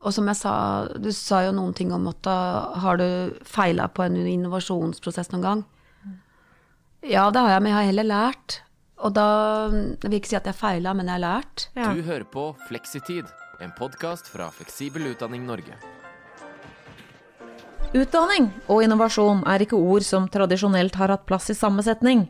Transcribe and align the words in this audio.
Og 0.00 0.14
som 0.16 0.28
jeg 0.30 0.38
sa, 0.38 0.52
du 0.96 1.10
sa 1.12 1.42
jo 1.44 1.52
noen 1.52 1.74
ting 1.76 1.90
om 1.92 2.06
at 2.08 2.22
da 2.24 2.36
har 2.80 2.96
du 2.96 3.36
feila 3.44 3.90
på 3.92 4.06
en 4.06 4.16
innovasjonsprosess 4.16 5.28
noen 5.34 5.44
gang. 5.44 5.62
Ja, 7.04 7.28
det 7.32 7.42
har 7.44 7.54
jeg, 7.54 7.64
men 7.64 7.72
jeg 7.72 7.78
har 7.78 7.88
heller 7.90 8.08
lært. 8.08 8.60
Og 9.00 9.14
da 9.16 9.26
Jeg 9.72 10.08
vil 10.08 10.18
ikke 10.18 10.32
si 10.32 10.36
at 10.36 10.48
jeg 10.48 10.56
feila, 10.56 10.92
men 10.96 11.08
jeg 11.08 11.16
har 11.18 11.24
lært. 11.24 11.68
Ja. 11.76 11.92
Du 11.92 12.02
hører 12.04 12.24
på 12.24 12.50
Fleksitid, 12.68 13.28
en 13.60 13.72
podkast 13.76 14.28
fra 14.28 14.50
Fleksibel 14.52 15.12
utdanning 15.12 15.44
Norge. 15.48 15.76
Utdanning 17.90 18.50
og 18.70 18.84
innovasjon 18.84 19.40
er 19.50 19.64
ikke 19.64 19.76
ord 19.76 20.04
som 20.06 20.28
tradisjonelt 20.30 20.94
har 21.00 21.12
hatt 21.12 21.24
plass 21.28 21.50
i 21.50 21.56
samme 21.58 21.82
setning. 21.84 22.28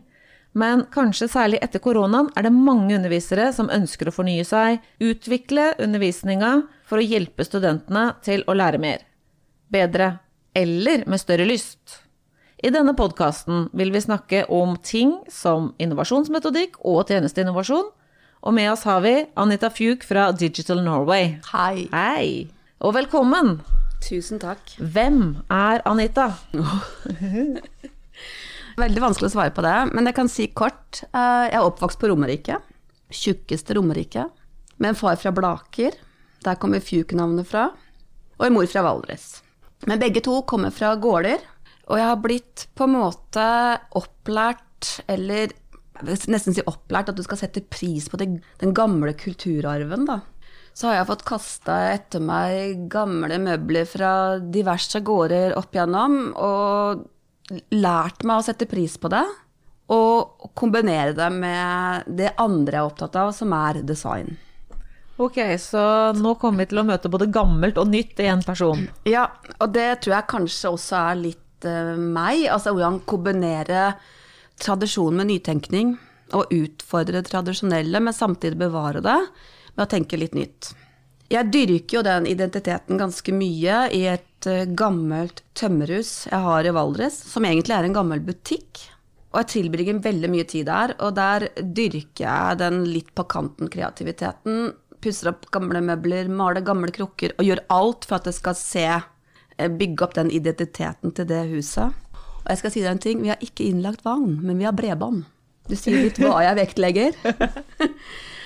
Men 0.52 0.82
kanskje 0.90 1.28
særlig 1.30 1.60
etter 1.62 1.82
koronaen 1.82 2.30
er 2.34 2.46
det 2.46 2.54
mange 2.54 2.96
undervisere 2.96 3.50
som 3.54 3.70
ønsker 3.70 4.10
å 4.10 4.14
fornye 4.14 4.44
seg, 4.46 4.80
utvikle 4.98 5.74
undervisninga 5.78 6.52
for 6.88 6.98
å 6.98 7.06
hjelpe 7.06 7.46
studentene 7.46 8.10
til 8.26 8.42
å 8.50 8.56
lære 8.58 8.80
mer. 8.82 9.04
Bedre. 9.70 10.16
Eller 10.54 11.04
med 11.06 11.22
større 11.22 11.46
lyst. 11.46 12.00
I 12.60 12.72
denne 12.74 12.96
podkasten 12.98 13.68
vil 13.72 13.92
vi 13.94 14.02
snakke 14.02 14.42
om 14.52 14.74
ting 14.84 15.14
som 15.30 15.70
innovasjonsmetodikk 15.80 16.80
og 16.82 17.06
tjenesteinnovasjon. 17.08 17.86
Og 18.40 18.56
med 18.56 18.72
oss 18.72 18.82
har 18.88 19.04
vi 19.04 19.14
Anita 19.38 19.70
Fjuk 19.70 20.04
fra 20.08 20.30
Digital 20.32 20.82
Norway. 20.84 21.36
Hei. 21.52 21.86
Hei! 21.94 22.50
Og 22.80 22.96
velkommen! 22.96 23.60
Tusen 24.00 24.40
takk. 24.42 24.74
Hvem 24.80 25.44
er 25.52 25.84
Anita? 25.88 26.32
Veldig 28.80 29.02
vanskelig 29.02 29.28
å 29.28 29.34
svare 29.34 29.52
på 29.54 29.62
det, 29.64 29.74
men 29.92 30.08
jeg 30.08 30.16
kan 30.16 30.30
si 30.30 30.46
kort. 30.56 31.02
Eh, 31.10 31.50
Jeg 31.50 31.58
er 31.58 31.66
oppvokst 31.66 32.00
på 32.00 32.08
Romerike. 32.08 32.60
Tjukkeste 33.10 33.74
Romerike. 33.76 34.28
Med 34.78 34.90
en 34.94 34.98
far 34.98 35.16
fra 35.20 35.32
Blaker. 35.34 35.92
Der 36.44 36.56
kommer 36.56 36.80
Fjuk-navnet 36.80 37.46
fra. 37.50 37.70
Og 38.38 38.46
en 38.46 38.54
mor 38.54 38.66
fra 38.70 38.84
Valdres. 38.86 39.42
Men 39.86 40.00
begge 40.00 40.22
to 40.24 40.42
kommer 40.48 40.72
fra 40.72 40.94
gårder. 40.96 41.42
Og 41.90 41.98
jeg 41.98 42.06
har 42.06 42.20
blitt 42.22 42.66
på 42.78 42.86
en 42.86 42.94
måte 42.94 43.44
opplært, 43.98 45.00
eller 45.10 45.50
nesten 46.06 46.54
si 46.54 46.62
opplært, 46.64 47.10
at 47.10 47.18
du 47.18 47.24
skal 47.26 47.36
sette 47.42 47.60
pris 47.68 48.06
på 48.08 48.16
det, 48.16 48.30
den 48.62 48.72
gamle 48.72 49.12
kulturarven, 49.18 50.06
da. 50.08 50.20
Så 50.72 50.86
har 50.88 51.00
jeg 51.00 51.08
fått 51.10 51.26
kasta 51.28 51.76
etter 51.92 52.22
meg 52.22 52.86
gamle 52.88 53.36
møbler 53.42 53.88
fra 53.90 54.12
diverse 54.38 55.02
gårder 55.04 55.56
opp 55.58 55.74
igjennom, 55.74 56.20
og 56.38 57.02
lært 57.74 58.24
meg 58.26 58.40
å 58.40 58.44
sette 58.46 58.68
pris 58.70 58.96
på 59.00 59.10
det, 59.12 59.24
og 59.90 60.50
kombinere 60.58 61.14
det 61.16 61.28
med 61.34 62.06
det 62.06 62.34
andre 62.38 62.78
jeg 62.78 62.82
er 62.82 62.92
opptatt 62.92 63.18
av, 63.18 63.32
som 63.34 63.52
er 63.56 63.82
design. 63.86 64.36
Ok, 65.20 65.36
så 65.60 65.80
nå 66.16 66.36
kommer 66.40 66.64
vi 66.64 66.70
til 66.70 66.80
å 66.80 66.86
møte 66.88 67.10
både 67.12 67.28
gammelt 67.28 67.76
og 67.80 67.90
nytt 67.90 68.22
i 68.22 68.28
én 68.30 68.40
person. 68.46 68.86
Ja, 69.08 69.26
og 69.58 69.74
det 69.74 69.88
tror 70.00 70.16
jeg 70.16 70.30
kanskje 70.30 70.72
også 70.72 70.96
er 70.96 71.18
litt 71.26 71.66
uh, 71.68 71.98
meg, 71.98 72.46
altså 72.48 72.72
hvordan 72.72 73.02
kombinere 73.10 73.90
tradisjon 74.60 75.18
med 75.18 75.28
nytenkning, 75.28 75.98
og 76.36 76.52
utfordre 76.54 77.18
det 77.18 77.28
tradisjonelle, 77.28 78.00
men 78.00 78.16
samtidig 78.16 78.60
bevare 78.60 79.02
det 79.04 79.18
med 79.74 79.84
å 79.84 79.90
tenke 79.90 80.18
litt 80.20 80.36
nytt. 80.38 80.70
Jeg 81.30 81.46
dyrker 81.54 82.00
jo 82.00 82.02
den 82.02 82.24
identiteten 82.26 82.98
ganske 82.98 83.32
mye 83.34 83.84
i 83.94 84.00
et 84.10 84.46
eh, 84.50 84.66
gammelt 84.66 85.44
tømmerhus 85.54 86.24
jeg 86.26 86.42
har 86.42 86.66
i 86.66 86.72
Valdres, 86.74 87.20
som 87.30 87.46
egentlig 87.46 87.76
er 87.76 87.86
en 87.86 87.94
gammel 87.94 88.22
butikk. 88.26 88.80
Og 89.30 89.44
jeg 89.44 89.50
tilbringer 89.52 90.00
veldig 90.02 90.30
mye 90.32 90.46
tid 90.50 90.66
der, 90.66 90.96
og 90.98 91.14
der 91.14 91.46
dyrker 91.62 92.24
jeg 92.24 92.58
den 92.64 92.80
litt 92.88 93.12
på 93.14 93.28
kanten 93.30 93.70
kreativiteten. 93.70 94.72
Pusser 94.98 95.30
opp 95.30 95.46
gamle 95.54 95.84
møbler, 95.86 96.26
maler 96.26 96.66
gamle 96.66 96.90
krukker 96.96 97.36
og 97.38 97.46
gjør 97.46 97.62
alt 97.76 98.10
for 98.10 98.18
at 98.18 98.26
jeg 98.26 98.38
skal 98.40 98.58
se 98.58 98.88
eh, 98.90 99.70
Bygge 99.70 100.08
opp 100.08 100.18
den 100.18 100.34
identiteten 100.34 101.14
til 101.14 101.30
det 101.30 101.44
huset. 101.52 101.94
Og 102.40 102.50
jeg 102.50 102.64
skal 102.64 102.74
si 102.74 102.82
deg 102.82 102.90
en 102.96 103.04
ting, 103.06 103.22
vi 103.22 103.30
har 103.30 103.46
ikke 103.46 103.70
innlagt 103.70 104.02
vagn, 104.02 104.40
men 104.42 104.58
vi 104.58 104.66
har 104.66 104.74
bredbånd. 104.74 105.22
Du 105.70 105.78
sier 105.78 106.08
litt 106.08 106.18
hva 106.18 106.40
jeg 106.42 106.58
vektlegger. 106.58 107.14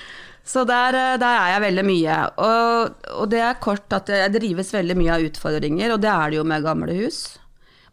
Så 0.45 0.67
der, 0.69 0.95
eh, 0.95 1.19
der 1.21 1.39
er 1.39 1.55
jeg 1.55 1.65
veldig 1.65 1.85
mye. 1.89 2.19
Og, 2.45 3.07
og 3.17 3.31
det 3.33 3.41
er 3.41 3.63
kort 3.65 3.97
at 3.97 4.13
jeg 4.13 4.35
drives 4.37 4.75
veldig 4.75 4.97
mye 5.01 5.17
av 5.17 5.25
utfordringer, 5.31 5.95
og 5.95 6.03
det 6.05 6.13
er 6.13 6.31
det 6.31 6.41
jo 6.41 6.47
med 6.49 6.67
gamle 6.67 6.97
hus. 7.01 7.23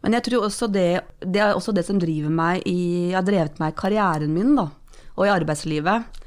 Men 0.02 0.18
jeg 0.18 0.26
tror 0.26 0.48
også 0.48 0.68
det, 0.72 0.88
det 1.22 1.40
er 1.40 1.54
også 1.54 1.72
det 1.74 1.86
som 1.86 2.00
driver 2.02 2.32
meg 2.34 2.66
i, 2.68 3.12
har 3.14 3.24
drevet 3.24 3.60
meg 3.62 3.72
i 3.72 3.78
karrieren 3.78 4.34
min, 4.34 4.56
da, 4.58 4.68
og 5.14 5.26
i 5.26 5.32
arbeidslivet. 5.32 6.20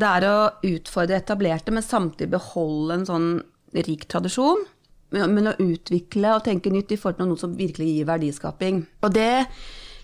Det 0.00 0.08
er 0.08 0.26
å 0.28 0.36
utfordre 0.64 1.18
etablerte, 1.18 1.74
men 1.74 1.84
samtidig 1.84 2.30
beholde 2.32 2.96
en 2.96 3.08
sånn 3.08 3.30
rik 3.76 4.06
tradisjon. 4.10 4.62
Men, 5.10 5.50
å 5.50 5.56
utvikle 5.58 6.36
og 6.36 6.44
tenke 6.46 6.70
nytt 6.70 6.92
i 6.94 6.98
forhold 7.00 7.18
til 7.18 7.30
noe 7.32 7.40
som 7.40 7.56
virkelig 7.58 7.88
gir 7.96 8.06
verdiskaping. 8.06 8.84
Og 9.02 9.14
det 9.14 9.46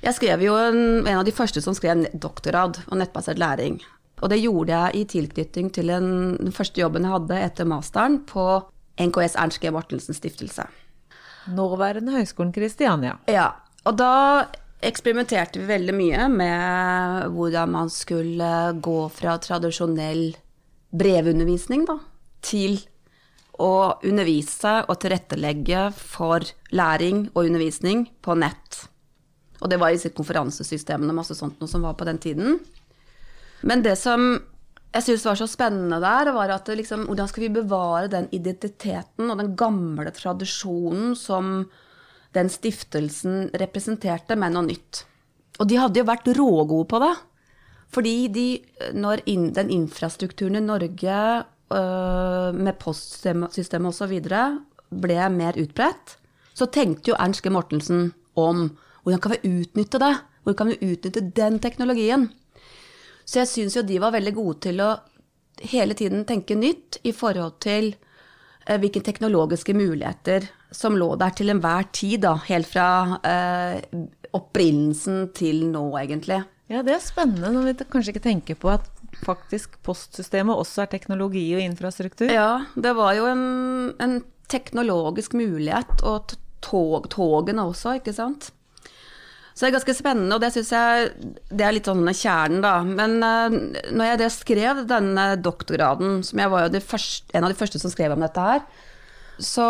Jeg 0.03 0.15
skrev 0.19 0.43
jo 0.45 0.55
en, 0.61 1.07
en 1.07 1.19
av 1.19 1.25
de 1.25 1.33
første 1.33 1.63
som 1.65 1.75
skrev 1.75 2.05
doktorgrad 2.13 2.83
om 2.93 2.99
nettbasert 3.01 3.39
læring. 3.41 3.79
Og 4.23 4.33
det 4.33 4.41
gjorde 4.41 4.73
jeg 4.73 4.97
i 4.97 5.05
tilknytning 5.13 5.69
til 5.77 5.93
en, 5.93 6.09
den 6.41 6.55
første 6.55 6.81
jobben 6.81 7.05
jeg 7.05 7.13
hadde 7.13 7.41
etter 7.51 7.69
masteren 7.69 8.23
på 8.29 8.47
NKS 8.97 9.37
Ernst 9.37 9.61
G. 9.61 9.73
Mortensen 9.75 10.17
stiftelse. 10.17 10.65
Nåværende 11.53 12.17
Høgskolen 12.17 12.55
Kristiania. 12.55 13.19
Ja, 13.31 13.51
og 13.87 13.99
da 14.01 14.47
eksperimenterte 14.85 15.61
vi 15.61 15.69
veldig 15.69 15.95
mye 15.97 16.27
med 16.33 17.37
hvordan 17.37 17.73
man 17.77 17.93
skulle 17.93 18.51
gå 18.83 18.99
fra 19.13 19.37
tradisjonell 19.43 20.31
brevundervisning 20.97 21.85
da, 21.89 21.99
til 22.45 22.79
å 23.63 23.97
undervise 24.05 24.83
og 24.85 24.99
tilrettelegge 25.01 25.89
for 25.97 26.45
læring 26.77 27.27
og 27.35 27.47
undervisning 27.47 28.05
på 28.25 28.37
nett. 28.39 28.83
Og 29.63 29.71
det 29.73 29.79
var 29.81 29.95
i 29.95 30.13
konferansesystemene 30.13 31.15
masse 31.17 31.37
sånt 31.37 31.61
noe 31.61 31.71
som 31.71 31.85
var 31.87 31.97
på 31.97 32.09
den 32.09 32.21
tiden. 32.21 32.59
Men 33.63 33.83
det 33.85 33.97
som 34.01 34.37
jeg 34.97 35.05
syntes 35.05 35.27
var 35.29 35.37
så 35.37 35.49
spennende 35.51 35.99
der, 36.01 36.31
var 36.33 36.53
at 36.55 36.69
liksom, 36.73 37.05
hvordan 37.09 37.29
skal 37.29 37.47
vi 37.47 37.55
bevare 37.59 38.09
den 38.13 38.29
identiteten 38.33 39.31
og 39.31 39.41
den 39.41 39.53
gamle 39.59 40.13
tradisjonen 40.15 41.13
som 41.19 41.67
den 42.37 42.49
stiftelsen 42.53 43.51
representerte, 43.61 44.37
med 44.37 44.55
noe 44.55 44.67
nytt. 44.69 45.05
Og 45.61 45.69
de 45.69 45.79
hadde 45.81 46.01
jo 46.01 46.09
vært 46.09 46.31
rågode 46.37 46.89
på 46.91 47.01
det. 47.01 47.13
Fordi 47.97 48.15
de, 48.33 48.47
når 48.97 49.23
in, 49.31 49.51
den 49.57 49.71
infrastrukturen 49.73 50.59
i 50.59 50.65
Norge 50.65 51.19
øh, 51.73 52.57
med 52.57 52.79
postsystemet 52.83 53.93
osv. 53.93 54.17
ble 54.91 55.29
mer 55.33 55.61
utbredt, 55.61 56.17
så 56.57 56.69
tenkte 56.73 57.13
jo 57.13 57.21
Ernst 57.21 57.45
G. 57.45 57.53
Mortensen 57.53 58.11
om 58.37 58.69
hvordan 59.05 59.23
kan 59.23 59.37
vi 59.37 59.61
utnytte 59.61 60.01
det? 60.03 60.15
Hvordan 60.43 60.59
kan 60.59 60.73
vi 60.73 60.93
utnytte 60.93 61.25
den 61.37 61.61
teknologien? 61.63 62.29
Så 63.27 63.43
jeg 63.43 63.51
syns 63.51 63.77
jo 63.77 63.85
de 63.87 64.01
var 64.03 64.15
veldig 64.15 64.35
gode 64.37 64.61
til 64.69 64.83
å 64.85 64.91
hele 65.67 65.97
tiden 65.99 66.25
tenke 66.29 66.57
nytt 66.59 67.01
i 67.09 67.13
forhold 67.17 67.59
til 67.65 67.93
eh, 67.93 68.77
hvilke 68.79 69.03
teknologiske 69.03 69.75
muligheter 69.77 70.47
som 70.75 70.99
lå 70.99 71.15
der 71.19 71.33
til 71.37 71.51
enhver 71.51 71.89
tid, 71.97 72.21
da, 72.27 72.37
helt 72.47 72.69
fra 72.71 72.89
eh, 73.27 73.81
opprinnelsen 74.37 75.31
til 75.37 75.65
nå, 75.73 75.89
egentlig. 75.99 76.43
Ja, 76.71 76.83
det 76.87 76.97
er 76.97 77.03
spennende 77.03 77.53
når 77.55 77.69
vi 77.69 77.75
kanskje 77.87 78.15
ikke 78.15 78.27
tenker 78.27 78.59
på 78.61 78.73
at 78.75 78.87
faktisk 79.25 79.79
postsystemet 79.87 80.59
også 80.59 80.85
er 80.85 80.91
teknologi 80.93 81.47
og 81.57 81.63
infrastruktur. 81.63 82.31
Ja, 82.31 82.67
det 82.75 82.93
var 82.99 83.15
jo 83.17 83.29
en, 83.31 83.47
en 84.03 84.19
teknologisk 84.51 85.35
mulighet, 85.39 86.03
og 86.07 86.37
tog, 86.65 87.09
togene 87.13 87.65
også, 87.71 87.97
ikke 88.01 88.15
sant. 88.17 88.51
Så 89.57 89.65
det 89.65 89.71
er 89.71 89.77
ganske 89.79 89.93
spennende, 89.97 90.37
og 90.37 90.43
det 90.43 90.51
syns 90.53 90.69
jeg 90.75 91.13
det 91.49 91.65
er 91.65 91.73
litt 91.73 91.87
sånn 91.89 92.05
kjernen, 92.05 92.59
da. 92.61 92.75
Men 92.85 93.15
uh, 93.25 93.55
når 93.89 94.11
jeg 94.21 94.35
skrev 94.35 94.83
denne 94.91 95.31
doktorgraden, 95.41 96.19
som 96.29 96.43
jeg 96.43 96.53
var 96.53 96.67
jo 96.67 96.83
første, 96.85 97.33
en 97.33 97.47
av 97.47 97.55
de 97.55 97.57
første 97.57 97.81
som 97.81 97.93
skrev 97.93 98.13
om 98.13 98.21
dette 98.21 98.43
her, 98.45 98.67
så, 99.41 99.69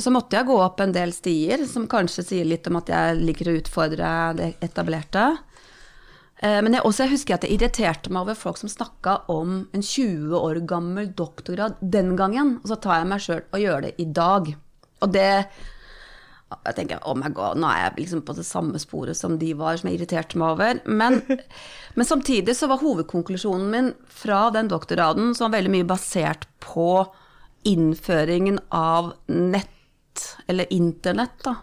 så, 0.00 0.12
måtte 0.12 0.38
jeg 0.38 0.48
gå 0.48 0.56
opp 0.60 0.80
en 0.80 0.92
del 0.92 1.12
stier, 1.12 1.66
som 1.68 1.84
kanskje 1.88 2.24
sier 2.24 2.48
litt 2.48 2.68
om 2.68 2.80
at 2.80 2.88
jeg 2.92 3.20
liker 3.20 3.48
å 3.52 3.56
utfordre 3.60 4.14
det 4.40 4.48
etablerte. 4.64 5.26
Uh, 6.40 6.64
men 6.64 6.78
jeg, 6.78 6.86
også 6.88 7.04
jeg 7.04 7.16
husker 7.18 7.36
at 7.36 7.44
jeg 7.44 7.58
irriterte 7.58 8.08
meg 8.08 8.24
over 8.24 8.40
folk 8.40 8.56
som 8.56 8.72
snakka 8.72 9.18
om 9.36 9.66
en 9.68 9.84
20 9.84 10.32
år 10.40 10.64
gammel 10.64 11.12
doktorgrad 11.12 11.76
den 11.84 12.16
gangen, 12.16 12.56
og 12.64 12.72
så 12.72 12.80
tar 12.80 13.02
jeg 13.02 13.12
meg 13.12 13.28
sjøl 13.28 13.44
og 13.44 13.66
gjør 13.66 13.84
det 13.84 13.94
i 14.00 14.08
dag. 14.16 14.48
Og 15.04 15.12
det 15.12 15.30
jeg 16.66 16.76
tenker 16.76 17.02
oh 17.08 17.16
my 17.18 17.30
god, 17.34 17.58
nå 17.60 17.68
er 17.70 17.86
jeg 17.86 18.04
liksom 18.04 18.22
på 18.26 18.34
det 18.36 18.44
samme 18.46 18.80
sporet 18.82 19.18
som 19.18 19.38
de 19.40 19.52
var, 19.58 19.78
som 19.78 19.90
jeg 19.90 20.00
irriterte 20.00 20.38
meg 20.40 20.54
over. 20.54 20.80
Men, 20.86 21.20
men 21.96 22.08
samtidig 22.08 22.56
så 22.58 22.68
var 22.70 22.82
hovedkonklusjonen 22.82 23.68
min 23.72 23.92
fra 24.08 24.46
den 24.54 24.70
doktorgraden 24.72 25.34
som 25.36 25.48
var 25.48 25.58
veldig 25.58 25.74
mye 25.76 25.88
basert 25.88 26.48
på 26.64 27.04
innføringen 27.68 28.58
av 28.74 29.12
nett, 29.30 30.26
eller 30.50 30.72
internett, 30.74 31.38
da, 31.46 31.56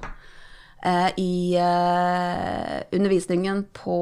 eh, 0.84 1.10
i 1.20 1.34
eh, 1.60 2.76
undervisningen 2.96 3.66
på 3.76 4.00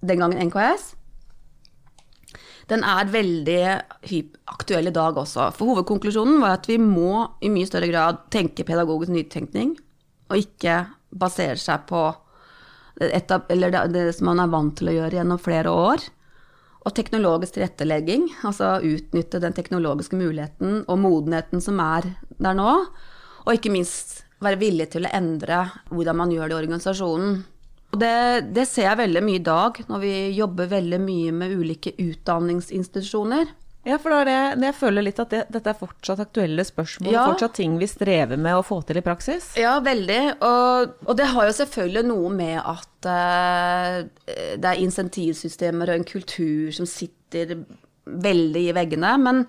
den 0.00 0.20
gangen 0.20 0.50
NKS. 0.50 0.94
Den 2.70 2.84
er 2.86 3.10
veldig 3.10 3.60
aktuell 4.50 4.90
i 4.90 4.94
dag 4.94 5.18
også. 5.18 5.48
For 5.56 5.72
hovedkonklusjonen 5.72 6.38
var 6.42 6.58
at 6.58 6.68
vi 6.70 6.78
må 6.78 7.26
i 7.42 7.50
mye 7.52 7.68
større 7.68 7.90
grad 7.90 8.24
tenke 8.30 8.66
pedagogisk 8.66 9.12
nytenkning, 9.14 9.74
og 10.30 10.38
ikke 10.38 10.84
basere 11.10 11.58
seg 11.58 11.88
på 11.90 12.04
etab- 13.10 13.50
det, 13.50 13.82
det 13.94 14.06
som 14.14 14.30
man 14.30 14.42
er 14.44 14.52
vant 14.52 14.76
til 14.78 14.92
å 14.92 14.96
gjøre 15.00 15.18
gjennom 15.18 15.42
flere 15.42 15.74
år. 15.74 16.06
Og 16.80 16.94
teknologisk 16.96 17.58
tilrettelegging, 17.58 18.28
altså 18.46 18.78
utnytte 18.86 19.42
den 19.42 19.56
teknologiske 19.56 20.16
muligheten 20.16 20.84
og 20.86 21.00
modenheten 21.02 21.60
som 21.60 21.80
er 21.82 22.06
der 22.38 22.56
nå. 22.56 22.72
Og 23.44 23.56
ikke 23.56 23.72
minst 23.74 24.22
være 24.40 24.60
villig 24.62 24.88
til 24.94 25.04
å 25.04 25.12
endre 25.12 25.66
hvordan 25.90 26.16
man 26.22 26.32
gjør 26.32 26.48
det 26.48 26.56
i 26.56 26.60
organisasjonen. 26.62 27.42
Det, 27.90 28.50
det 28.54 28.66
ser 28.70 28.86
jeg 28.86 29.00
veldig 29.00 29.22
mye 29.26 29.40
i 29.40 29.46
dag, 29.46 29.80
når 29.90 30.02
vi 30.04 30.12
jobber 30.36 30.68
veldig 30.70 31.00
mye 31.02 31.32
med 31.34 31.56
ulike 31.58 31.90
utdanningsinstitusjoner. 31.98 33.50
Ja, 33.88 33.96
for 33.96 34.12
da 34.12 34.18
er 34.20 34.28
det, 34.28 34.66
jeg 34.68 34.76
føler 34.76 35.04
litt 35.06 35.20
at 35.22 35.30
det, 35.32 35.40
dette 35.54 35.72
er 35.72 35.78
fortsatt 35.78 36.20
aktuelle 36.20 36.64
spørsmål, 36.68 37.14
Ja. 37.14 37.22
fortsatt 37.32 37.54
ting 37.56 37.78
vi 37.80 37.88
strever 37.88 38.36
med 38.36 38.58
å 38.58 38.64
få 38.66 38.82
til 38.84 39.00
i 39.00 39.04
praksis. 39.04 39.54
Ja, 39.56 39.78
veldig. 39.80 40.36
Og, 40.44 40.92
og 41.08 41.16
det 41.16 41.30
har 41.32 41.48
jo 41.48 41.54
selvfølgelig 41.56 42.04
noe 42.10 42.32
med 42.34 42.58
at 42.60 43.08
uh, 43.08 44.04
det 44.60 44.68
er 44.68 44.82
insentivsystemer 44.84 45.88
og 45.88 45.96
en 45.96 46.04
kultur 46.12 46.68
som 46.76 46.86
sitter 46.86 47.56
veldig 48.04 48.66
i 48.68 48.76
veggene. 48.76 49.14
Men 49.24 49.42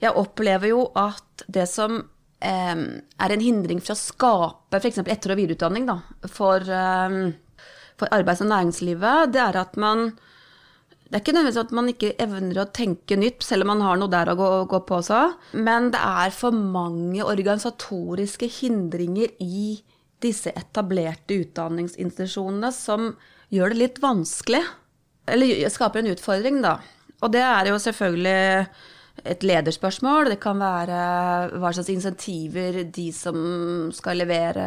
jeg 0.00 0.16
opplever 0.16 0.72
jo 0.72 0.86
at 0.96 1.44
det 1.46 1.68
som 1.68 2.00
um, 2.00 2.84
er 3.20 3.36
en 3.36 3.44
hindring 3.44 3.84
for 3.84 3.92
å 3.94 4.00
skape 4.00 4.80
f.eks. 4.80 5.02
etter- 5.04 5.36
og 5.36 5.42
videreutdanning 5.44 5.86
da, 5.92 6.00
for, 6.32 6.64
eh, 6.64 7.20
for 8.00 8.12
arbeids- 8.14 8.42
og 8.44 8.50
næringslivet, 8.52 9.32
det 9.34 9.42
er 9.42 9.58
at 9.62 9.76
man 9.80 10.12
det 11.12 11.18
er 11.18 11.20
ikke 11.26 11.32
nødvendigvis 11.36 11.60
at 11.60 11.72
man 11.76 11.88
ikke 11.90 12.10
evner 12.24 12.58
å 12.62 12.70
tenke 12.72 13.16
nytt, 13.20 13.42
selv 13.44 13.66
om 13.66 13.74
man 13.74 13.82
har 13.84 13.98
noe 14.00 14.08
der 14.08 14.30
å 14.32 14.36
gå, 14.38 14.46
gå 14.64 14.78
på 14.88 14.96
også. 14.96 15.18
Men 15.60 15.90
det 15.92 16.00
er 16.00 16.32
for 16.32 16.56
mange 16.56 17.20
organisatoriske 17.20 18.48
hindringer 18.48 19.34
i 19.44 19.74
disse 20.24 20.54
etablerte 20.56 21.36
utdanningsinstitusjonene 21.42 22.72
som 22.72 23.10
gjør 23.52 23.74
det 23.74 23.80
litt 23.82 24.00
vanskelig. 24.00 24.62
Eller 25.28 25.68
skaper 25.68 26.00
en 26.00 26.14
utfordring, 26.14 26.62
da. 26.64 26.78
Og 27.20 27.36
det 27.36 27.44
er 27.44 27.68
jo 27.68 27.78
selvfølgelig 27.84 28.66
et 29.28 29.44
lederspørsmål. 29.44 30.32
Det 30.32 30.40
kan 30.40 30.56
være 30.64 31.02
hva 31.60 31.74
slags 31.76 31.92
insentiver 31.92 32.82
de 32.88 33.10
som 33.12 33.36
skal 33.92 34.22
levere 34.22 34.66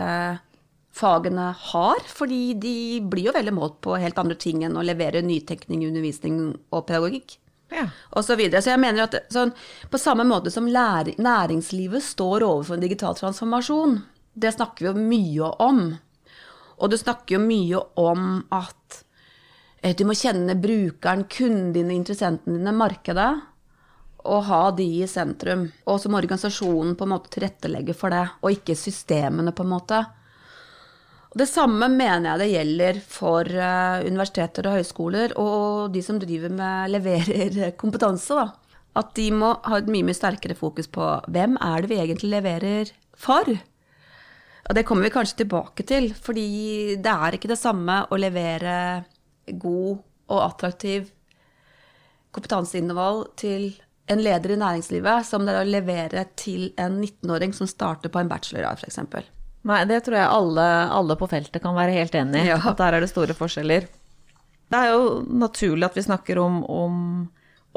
fagene 0.95 1.49
har, 1.59 2.03
fordi 2.07 2.53
de 2.59 2.75
blir 3.03 3.29
jo 3.29 3.35
veldig 3.35 3.53
målt 3.55 3.81
på 3.83 3.97
helt 3.99 4.19
andre 4.21 4.37
ting 4.39 4.63
enn 4.63 4.77
å 4.79 4.85
levere 4.85 5.23
nytenkning, 5.25 5.83
undervisning 5.89 6.39
og 6.71 6.85
pedagogikk. 6.87 7.37
Ja. 7.73 7.87
Og 8.15 8.23
så, 8.25 8.37
videre. 8.39 8.61
så 8.61 8.71
jeg 8.71 8.81
mener 8.81 9.07
at 9.07 9.17
sånn, 9.33 9.51
på 9.91 9.99
samme 9.99 10.23
måte 10.27 10.53
som 10.53 10.69
næringslivet 10.69 12.03
står 12.05 12.45
overfor 12.45 12.77
en 12.77 12.85
digital 12.85 13.17
transformasjon, 13.17 13.97
det 14.35 14.53
snakker 14.55 14.85
vi 14.85 14.91
jo 14.91 15.07
mye 15.09 15.51
om. 15.65 15.81
Og 16.75 16.91
du 16.91 16.97
snakker 16.99 17.37
jo 17.37 17.43
mye 17.43 17.81
om 17.99 18.29
at 18.53 19.01
eh, 19.81 19.95
du 19.95 20.05
må 20.07 20.15
kjenne 20.15 20.57
brukeren, 20.59 21.25
kunden 21.31 21.73
dine, 21.75 21.95
interessentene 21.95 22.59
dine, 22.59 22.75
markedet, 22.75 23.31
og 24.25 24.45
ha 24.47 24.61
de 24.75 24.85
i 25.01 25.07
sentrum. 25.09 25.67
Og 25.85 25.99
så 26.01 26.09
må 26.09 26.19
organisasjonen 26.21 26.95
på 26.97 27.05
en 27.05 27.13
måte 27.13 27.31
tilrettelegge 27.35 27.95
for 27.97 28.13
det, 28.13 28.25
og 28.41 28.55
ikke 28.55 28.77
systemene, 28.79 29.53
på 29.55 29.65
en 29.65 29.73
måte. 29.75 30.05
Det 31.35 31.47
samme 31.49 31.89
mener 31.91 32.29
jeg 32.29 32.39
det 32.39 32.51
gjelder 32.53 32.99
for 33.11 33.49
eh, 33.49 34.05
universiteter 34.07 34.69
og 34.69 34.77
høyskoler 34.77 35.33
og 35.41 35.91
de 35.91 36.03
som 36.05 36.19
driver 36.21 36.53
med 36.55 36.93
leverer 36.93 37.73
kompetanse. 37.81 38.37
Da. 38.39 38.77
At 38.95 39.11
de 39.19 39.27
må 39.35 39.51
ha 39.65 39.79
et 39.81 39.89
mye 39.91 40.07
mye 40.07 40.15
sterkere 40.15 40.55
fokus 40.55 40.87
på 40.87 41.09
hvem 41.27 41.57
er 41.59 41.83
det 41.83 41.91
vi 41.91 41.99
egentlig 41.99 42.31
leverer 42.37 42.93
for? 43.19 43.51
Og 44.65 44.77
det 44.77 44.85
kommer 44.87 45.05
vi 45.05 45.13
kanskje 45.13 45.43
tilbake 45.43 45.83
til, 45.85 46.09
fordi 46.15 46.95
det 47.03 47.11
er 47.11 47.35
ikke 47.35 47.51
det 47.51 47.59
samme 47.59 47.99
å 48.07 48.17
levere 48.17 48.77
god 49.51 49.99
og 50.31 50.39
attraktiv 50.39 51.11
kompetanseinnhold 52.33 53.27
til 53.37 53.73
en 54.11 54.21
leder 54.23 54.55
i 54.55 54.59
næringslivet 54.61 55.27
som 55.27 55.45
det 55.45 55.53
er 55.53 55.65
å 55.65 55.69
levere 55.69 56.25
til 56.39 56.69
en 56.81 57.01
19-åring 57.03 57.53
som 57.57 57.69
starter 57.69 58.11
på 58.13 58.21
en 58.21 58.31
bachelorgrad, 58.31 58.81
f.eks. 58.81 59.29
Nei, 59.65 59.81
det 59.89 60.03
tror 60.05 60.19
jeg 60.19 60.29
alle, 60.29 60.65
alle 60.93 61.15
på 61.17 61.27
feltet 61.29 61.63
kan 61.63 61.73
være 61.77 61.95
helt 61.95 62.15
enig 62.17 62.43
i. 62.43 62.49
Ja. 62.51 62.59
At 62.69 62.77
der 62.81 62.97
er 62.97 63.01
det 63.01 63.09
store 63.09 63.33
forskjeller. 63.37 63.87
Det 64.69 64.81
er 64.81 64.91
jo 64.93 65.23
naturlig 65.25 65.87
at 65.87 65.97
vi 65.97 66.03
snakker 66.05 66.39
om, 66.41 66.61
om 66.69 66.99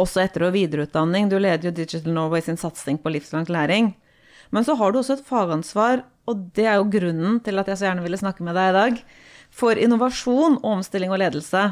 også 0.01 0.23
etter- 0.25 0.47
og 0.49 0.55
videreutdanning. 0.57 1.31
Du 1.33 1.39
leder 1.41 1.71
jo 1.71 1.75
Digital 1.75 2.13
Norway 2.13 2.45
sin 2.45 2.61
satsing 2.61 3.01
på 3.01 3.13
livslang 3.13 3.49
læring. 3.49 3.95
Men 4.51 4.65
så 4.65 4.77
har 4.77 4.93
du 4.93 5.01
også 5.01 5.19
et 5.19 5.27
fagansvar, 5.29 6.05
og 6.29 6.47
det 6.57 6.69
er 6.69 6.79
jo 6.79 6.89
grunnen 6.93 7.41
til 7.45 7.61
at 7.61 7.69
jeg 7.69 7.81
så 7.81 7.89
gjerne 7.89 8.05
ville 8.05 8.21
snakke 8.21 8.45
med 8.45 8.57
deg 8.57 8.71
i 8.71 8.77
dag, 8.79 9.03
for 9.53 9.81
innovasjon, 9.81 10.61
omstilling 10.65 11.13
og 11.13 11.21
ledelse. 11.21 11.65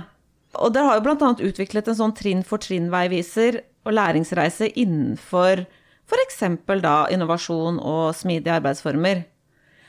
Og 0.56 0.72
dere 0.72 0.88
har 0.88 0.98
jo 0.98 1.04
bl.a. 1.04 1.30
utviklet 1.48 1.88
en 1.92 1.98
sånn 1.98 2.16
trinn 2.16 2.44
for 2.44 2.60
trinn-veiviser 2.60 3.60
og 3.86 3.96
læringsreise 3.96 4.72
innenfor 4.80 5.66
f.eks. 6.06 6.42
da 6.80 6.98
innovasjon 7.12 7.80
og 7.82 8.14
smidige 8.16 8.54
arbeidsformer. 8.56 9.24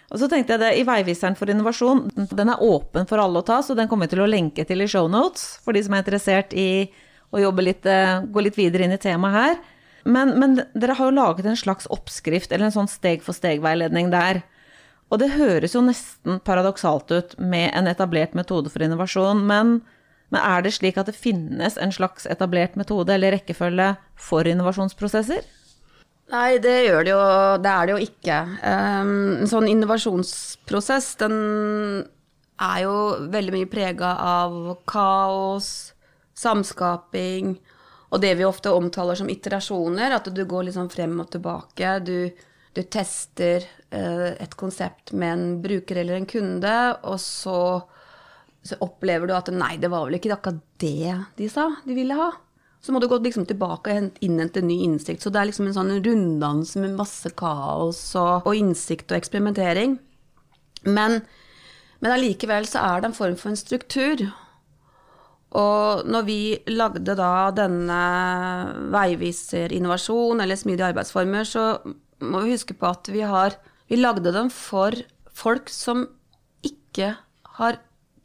Og 0.07 0.21
så 0.21 0.29
tenkte 0.31 0.55
jeg 0.55 0.61
det, 0.61 0.69
I 0.79 0.85
Veiviseren 0.87 1.35
for 1.35 1.51
innovasjon, 1.51 2.05
den 2.15 2.51
er 2.53 2.61
åpen 2.63 3.07
for 3.09 3.19
alle 3.19 3.41
å 3.41 3.47
ta, 3.47 3.59
så 3.63 3.75
den 3.75 3.89
kommer 3.91 4.07
vi 4.07 4.15
til 4.15 4.23
å 4.23 4.29
lenke 4.29 4.63
til 4.67 4.83
i 4.83 4.87
shownotes 4.87 5.57
for 5.65 5.75
de 5.75 5.81
som 5.83 5.97
er 5.97 6.05
interessert 6.05 6.55
i 6.55 6.87
å 7.35 7.51
litt, 7.59 7.85
eh, 7.85 8.21
gå 8.23 8.43
litt 8.43 8.55
videre 8.55 8.85
inn 8.87 8.95
i 8.95 9.01
temaet 9.01 9.35
her. 9.35 9.57
Men, 10.07 10.39
men 10.39 10.55
dere 10.73 10.95
har 10.95 11.09
jo 11.09 11.17
laget 11.17 11.45
en 11.45 11.59
slags 11.59 11.89
oppskrift, 11.91 12.51
eller 12.51 12.69
en 12.69 12.77
sånn 12.77 12.87
steg-for-steg-veiledning 12.87 14.07
der. 14.13 14.45
Og 15.11 15.19
det 15.19 15.33
høres 15.35 15.75
jo 15.75 15.83
nesten 15.83 16.39
paradoksalt 16.47 17.11
ut 17.11 17.35
med 17.39 17.71
en 17.75 17.91
etablert 17.91 18.35
metode 18.35 18.71
for 18.71 18.83
innovasjon, 18.83 19.43
men, 19.47 19.81
men 20.31 20.39
er 20.39 20.63
det 20.63 20.77
slik 20.77 20.99
at 20.99 21.11
det 21.11 21.19
finnes 21.19 21.75
en 21.75 21.91
slags 21.91 22.27
etablert 22.31 22.79
metode 22.79 23.11
eller 23.11 23.35
rekkefølge 23.35 23.93
for 24.15 24.47
innovasjonsprosesser? 24.47 25.43
Nei, 26.27 26.57
det 26.59 26.75
gjør 26.83 27.05
det 27.07 27.11
jo 27.13 27.23
Det 27.63 27.71
er 27.71 27.87
det 27.87 27.93
jo 27.93 28.03
ikke. 28.03 28.37
Um, 28.59 29.11
en 29.41 29.51
sånn 29.51 29.69
innovasjonsprosess, 29.71 31.13
den 31.21 31.37
er 32.57 32.81
jo 32.83 32.95
veldig 33.31 33.53
mye 33.53 33.69
prega 33.69 34.11
av 34.19 34.57
kaos, 34.89 35.69
samskaping, 36.37 37.55
og 38.07 38.21
det 38.23 38.33
vi 38.39 38.47
ofte 38.47 38.73
omtaler 38.73 39.19
som 39.19 39.29
iterasjoner, 39.29 40.15
at 40.15 40.29
du 40.33 40.43
går 40.47 40.69
liksom 40.69 40.89
frem 40.91 41.15
og 41.21 41.29
tilbake. 41.35 41.93
Du, 42.07 42.31
du 42.73 42.81
tester 42.83 43.67
eh, 43.89 44.31
et 44.33 44.57
konsept 44.59 45.13
med 45.13 45.33
en 45.33 45.45
bruker 45.63 46.01
eller 46.01 46.17
en 46.17 46.27
kunde, 46.29 46.75
og 47.03 47.21
så, 47.21 47.59
så 48.65 48.79
opplever 48.83 49.29
du 49.29 49.35
at 49.37 49.51
nei, 49.53 49.75
det 49.81 49.91
var 49.93 50.07
vel 50.07 50.19
ikke 50.19 50.33
akkurat 50.37 50.63
det 50.81 51.17
de 51.37 51.51
sa 51.51 51.69
de 51.85 51.97
ville 51.97 52.17
ha. 52.17 52.31
Så 52.83 52.93
må 52.93 53.01
du 53.01 53.07
gå 53.09 53.17
liksom 53.19 53.47
tilbake 53.49 53.89
og 53.91 53.97
hent- 53.97 54.19
innhente 54.23 54.61
ny 54.63 54.79
innsikt. 54.85 55.23
Så 55.23 55.31
det 55.33 55.41
er 55.41 55.49
liksom 55.49 55.67
en 55.67 55.75
sånn 55.75 55.95
runddans 56.05 56.75
med 56.79 56.95
masse 56.95 57.31
kaos 57.35 57.99
og, 58.15 58.45
og 58.47 58.55
innsikt 58.55 59.11
og 59.11 59.17
eksperimentering. 59.19 59.97
Men, 60.87 61.21
men 61.99 62.13
allikevel 62.13 62.69
så 62.69 62.83
er 62.85 63.01
det 63.01 63.09
en 63.11 63.17
form 63.17 63.35
for 63.39 63.51
en 63.51 63.59
struktur. 63.59 64.27
Og 65.57 66.05
når 66.07 66.25
vi 66.27 66.39
lagde 66.69 67.15
da 67.17 67.49
denne 67.55 68.01
veiviser 68.93 69.73
innovasjon 69.75 70.43
eller 70.43 70.59
smidige 70.59 70.91
arbeidsformer, 70.91 71.47
så 71.47 71.69
må 72.23 72.43
vi 72.43 72.55
huske 72.55 72.75
på 72.77 72.89
at 72.89 73.09
vi 73.13 73.23
har 73.25 73.57
Vi 73.87 73.95
lagde 73.95 74.33
dem 74.35 74.49
for 74.51 74.91
folk 75.31 75.69
som 75.71 76.01
ikke 76.67 77.13
har 77.55 77.77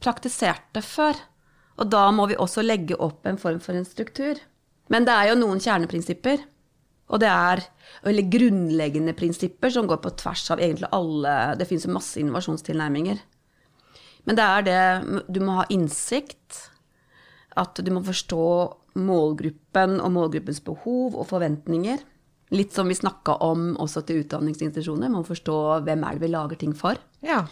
praktisert 0.02 0.64
det 0.74 0.82
før. 0.82 1.14
Og 1.80 1.88
da 1.92 2.06
må 2.14 2.26
vi 2.30 2.38
også 2.40 2.64
legge 2.64 2.98
opp 3.00 3.26
en 3.26 3.40
form 3.40 3.60
for 3.62 3.76
en 3.76 3.86
struktur. 3.88 4.40
Men 4.92 5.06
det 5.08 5.14
er 5.14 5.30
jo 5.30 5.38
noen 5.40 5.62
kjerneprinsipper. 5.62 6.42
Og 7.12 7.20
det 7.20 7.28
er 7.28 7.62
eller 8.08 8.28
grunnleggende 8.32 9.14
prinsipper 9.16 9.72
som 9.72 9.88
går 9.88 10.00
på 10.04 10.14
tvers 10.20 10.46
av 10.54 10.62
egentlig 10.62 10.88
alle 10.96 11.54
Det 11.60 11.68
fins 11.68 11.86
masse 11.90 12.20
innovasjonstilnærminger. 12.20 13.18
Men 14.24 14.38
det 14.38 14.44
er 14.44 14.62
det 14.68 15.24
Du 15.28 15.40
må 15.44 15.60
ha 15.60 15.66
innsikt. 15.68 16.68
At 17.56 17.76
du 17.76 17.90
må 17.92 18.00
forstå 18.04 18.44
målgruppen 18.96 20.00
og 20.00 20.12
målgruppens 20.12 20.62
behov 20.64 21.16
og 21.16 21.28
forventninger. 21.28 22.00
Litt 22.52 22.72
som 22.72 22.88
vi 22.88 22.96
snakka 22.96 23.38
om 23.44 23.74
også 23.80 24.02
til 24.08 24.22
utdanningsinstitusjoner. 24.24 25.08
Man 25.08 25.20
må 25.20 25.28
forstå 25.28 25.58
hvem 25.84 26.04
er 26.04 26.16
det 26.16 26.24
vi 26.24 26.32
lager 26.32 26.60
ting 26.60 26.72
for. 26.76 27.00
Ja. 27.24 27.44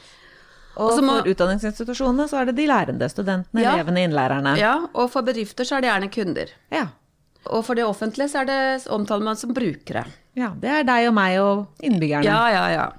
Og 0.77 0.93
så 0.95 1.03
for 1.03 1.27
utdanningsinstitusjonene 1.29 2.29
så 2.31 2.41
er 2.41 2.51
det 2.51 2.57
de 2.61 2.67
lærende, 2.71 3.09
studentene, 3.11 3.63
Ja. 3.63 3.75
elevene, 3.75 4.05
innlærerne. 4.07 4.57
Ja, 4.59 4.87
Og 4.95 5.11
for 5.11 5.23
bedrifter 5.23 5.65
så 5.65 5.77
er 5.77 5.81
det 5.83 5.91
gjerne 5.91 6.11
kunder. 6.15 6.49
Ja. 6.71 6.87
Og 7.47 7.65
for 7.65 7.75
det 7.75 7.85
offentlige 7.85 8.29
så 8.31 8.41
er 8.43 8.45
det, 8.47 8.87
omtaler 8.89 9.25
man 9.25 9.37
som 9.37 9.53
brukere. 9.55 10.07
Ja, 10.37 10.51
Det 10.51 10.71
er 10.71 10.85
deg 10.85 11.09
og 11.09 11.15
meg 11.15 11.39
og 11.41 11.67
innbyggerne. 11.83 12.25
Ja, 12.25 12.49
ja, 12.49 12.69
ja. 12.69 12.93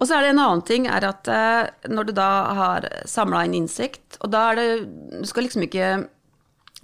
Og 0.00 0.06
så 0.08 0.16
er 0.16 0.22
det 0.22 0.30
en 0.30 0.38
annen 0.38 0.62
ting, 0.66 0.86
er 0.86 1.04
at 1.04 1.26
eh, 1.28 1.68
når 1.88 2.06
du 2.06 2.12
da 2.12 2.54
har 2.54 2.88
samla 3.06 3.44
inn 3.44 3.54
innsikt, 3.54 4.18
og 4.22 4.30
da 4.30 4.50
er 4.52 4.54
det 4.56 5.20
Du 5.20 5.26
skal 5.26 5.44
liksom 5.44 5.62
ikke 5.62 6.08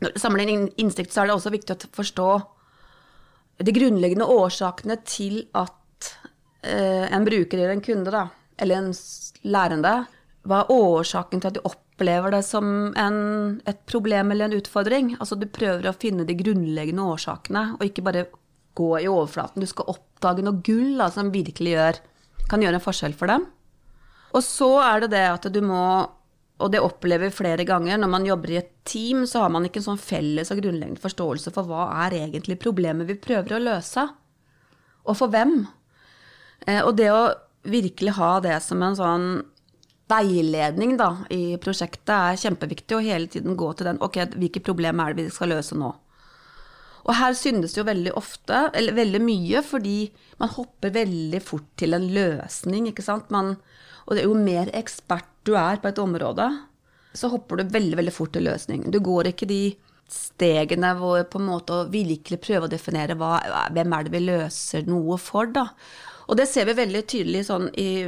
når 0.00 0.14
du 0.14 0.18
samler 0.20 0.48
inn 0.48 0.68
innsikt, 0.78 1.12
så 1.12 1.22
er 1.22 1.26
det 1.26 1.34
også 1.36 1.50
viktig 1.52 1.74
å 1.76 1.90
forstå 1.92 2.28
de 3.60 3.72
grunnleggende 3.76 4.24
årsakene 4.24 4.96
til 5.04 5.42
at 5.54 6.14
eh, 6.64 7.04
en 7.12 7.24
bruker 7.26 7.58
eller 7.58 7.74
en 7.74 7.82
kunde, 7.84 8.10
da, 8.10 8.22
eller 8.60 8.80
en 8.80 8.90
lærende, 9.44 9.94
hva 10.48 10.62
er 10.62 10.72
årsaken 10.72 11.40
til 11.42 11.50
at 11.50 11.56
de 11.58 11.62
opplever 11.68 12.32
det 12.32 12.42
som 12.48 12.92
en, 12.96 13.16
et 13.68 13.80
problem 13.90 14.32
eller 14.32 14.48
en 14.48 14.56
utfordring? 14.60 15.14
Altså 15.20 15.36
du 15.36 15.46
prøver 15.52 15.88
å 15.90 15.96
finne 15.96 16.24
de 16.28 16.36
grunnleggende 16.38 17.04
årsakene, 17.12 17.64
og 17.76 17.84
ikke 17.84 18.04
bare 18.06 18.28
gå 18.78 18.90
i 19.02 19.08
overflaten. 19.10 19.60
Du 19.60 19.68
skal 19.68 19.90
oppdage 19.92 20.44
noe 20.46 20.62
gull 20.64 20.94
da, 21.00 21.10
som 21.12 21.32
virkelig 21.34 21.74
gjør, 21.74 22.00
kan 22.48 22.64
gjøre 22.64 22.80
en 22.80 22.84
forskjell 22.86 23.16
for 23.18 23.32
dem. 23.32 23.44
Og 24.30 24.42
så 24.46 24.70
er 24.84 25.04
det 25.04 25.10
det 25.16 25.26
at 25.26 25.48
du 25.52 25.60
må, 25.66 25.82
og 26.60 26.72
det 26.72 26.80
opplever 26.84 27.28
vi 27.28 27.34
flere 27.34 27.66
ganger, 27.68 27.98
når 27.98 28.10
man 28.12 28.26
jobber 28.28 28.54
i 28.54 28.60
et 28.60 28.72
team, 28.88 29.24
så 29.26 29.44
har 29.44 29.52
man 29.52 29.66
ikke 29.66 29.80
en 29.82 29.88
sånn 29.90 30.00
felles 30.00 30.52
og 30.54 30.60
grunnleggende 30.62 31.02
forståelse 31.02 31.52
for 31.54 31.68
hva 31.68 31.88
er 32.06 32.16
egentlig 32.22 32.60
problemet 32.62 33.08
vi 33.10 33.18
prøver 33.20 33.56
å 33.58 33.62
løse, 33.64 34.06
og 35.04 35.16
for 35.18 35.32
hvem. 35.32 35.62
Eh, 36.68 36.80
Og 36.84 36.94
det 36.96 37.08
å 37.12 37.22
virkelig 37.62 38.16
ha 38.16 38.34
det 38.44 38.58
som 38.64 38.82
en 38.82 38.98
sånn 38.98 39.26
veiledning 40.10 40.96
da, 40.98 41.10
i 41.30 41.56
prosjektet 41.62 42.12
er 42.14 42.38
kjempeviktig, 42.40 42.96
og 42.96 43.06
hele 43.06 43.30
tiden 43.30 43.58
gå 43.58 43.72
til 43.78 43.90
den, 43.90 44.00
ok, 44.02 44.22
hvilke 44.40 44.62
problemer 44.64 45.10
er 45.10 45.18
det 45.18 45.28
vi 45.28 45.34
skal 45.34 45.52
løse 45.54 45.78
nå? 45.78 45.92
Og 47.06 47.14
her 47.16 47.36
syndes 47.38 47.72
det 47.74 47.80
jo 47.80 47.88
veldig 47.88 48.14
ofte, 48.18 48.64
eller 48.76 48.96
veldig 48.96 49.20
mye, 49.24 49.62
fordi 49.64 49.98
man 50.40 50.52
hopper 50.52 50.92
veldig 50.94 51.40
fort 51.44 51.68
til 51.80 51.96
en 51.96 52.08
løsning, 52.12 52.90
ikke 52.90 53.04
sant. 53.06 53.30
Man, 53.32 53.54
og 54.06 54.16
det 54.16 54.24
er 54.24 54.28
jo 54.28 54.36
mer 54.36 54.72
ekspert 54.76 55.30
du 55.48 55.54
er 55.56 55.80
på 55.80 55.88
et 55.88 56.02
område, 56.02 56.50
så 57.16 57.30
hopper 57.32 57.58
du 57.58 57.72
veldig, 57.72 57.96
veldig 58.02 58.14
fort 58.14 58.34
til 58.36 58.44
løsning. 58.46 58.84
Du 58.92 59.00
går 59.02 59.32
ikke 59.32 59.48
de 59.50 59.62
stegene 60.10 60.92
hvor 60.98 61.22
på 61.30 61.40
en 61.40 61.48
måte 61.48 61.74
å 61.74 61.88
virkelig 61.90 62.40
prøve 62.42 62.66
å 62.66 62.70
definere 62.70 63.16
hva, 63.18 63.38
hvem 63.72 63.94
er 63.94 64.06
det 64.06 64.14
vi 64.14 64.22
løser 64.26 64.86
noe 64.90 65.18
for, 65.22 65.50
da. 65.54 65.68
Og 66.30 66.38
det 66.38 66.46
ser 66.46 66.68
vi 66.68 66.76
veldig 66.78 67.02
tydelig 67.10 67.44
sånn 67.48 67.66
i, 67.80 68.06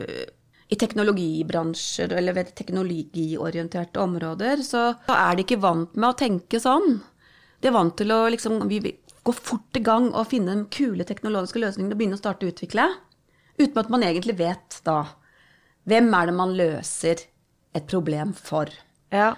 i 0.70 0.78
teknologibransjer 0.78 2.12
eller 2.14 2.36
ved 2.36 2.52
teknologiorienterte 2.58 4.02
områder, 4.02 4.62
så 4.62 4.92
er 5.10 5.34
de 5.36 5.46
ikke 5.46 5.58
vant 5.62 5.96
med 5.96 6.12
å 6.12 6.18
tenke 6.20 6.60
sånn. 6.62 7.00
De 7.62 7.70
er 7.70 7.74
vant 7.74 7.96
til 7.98 8.14
å 8.14 8.20
liksom, 8.30 8.60
gå 8.62 9.34
fort 9.34 9.78
i 9.78 9.82
gang 9.84 10.10
og 10.12 10.30
finne 10.30 10.54
den 10.54 10.68
kule 10.72 11.06
teknologiske 11.08 11.62
løsningen 11.62 11.94
og 11.94 11.98
begynne 11.98 12.18
å 12.18 12.22
starte 12.22 12.46
å 12.46 12.52
utvikle, 12.54 12.86
uten 13.58 13.82
at 13.82 13.90
man 13.92 14.06
egentlig 14.06 14.38
vet 14.38 14.80
da 14.86 15.02
hvem 15.90 16.14
er 16.14 16.30
det 16.30 16.38
man 16.38 16.54
løser 16.54 17.26
et 17.74 17.86
problem 17.90 18.32
for. 18.38 18.70
Ja. 19.12 19.32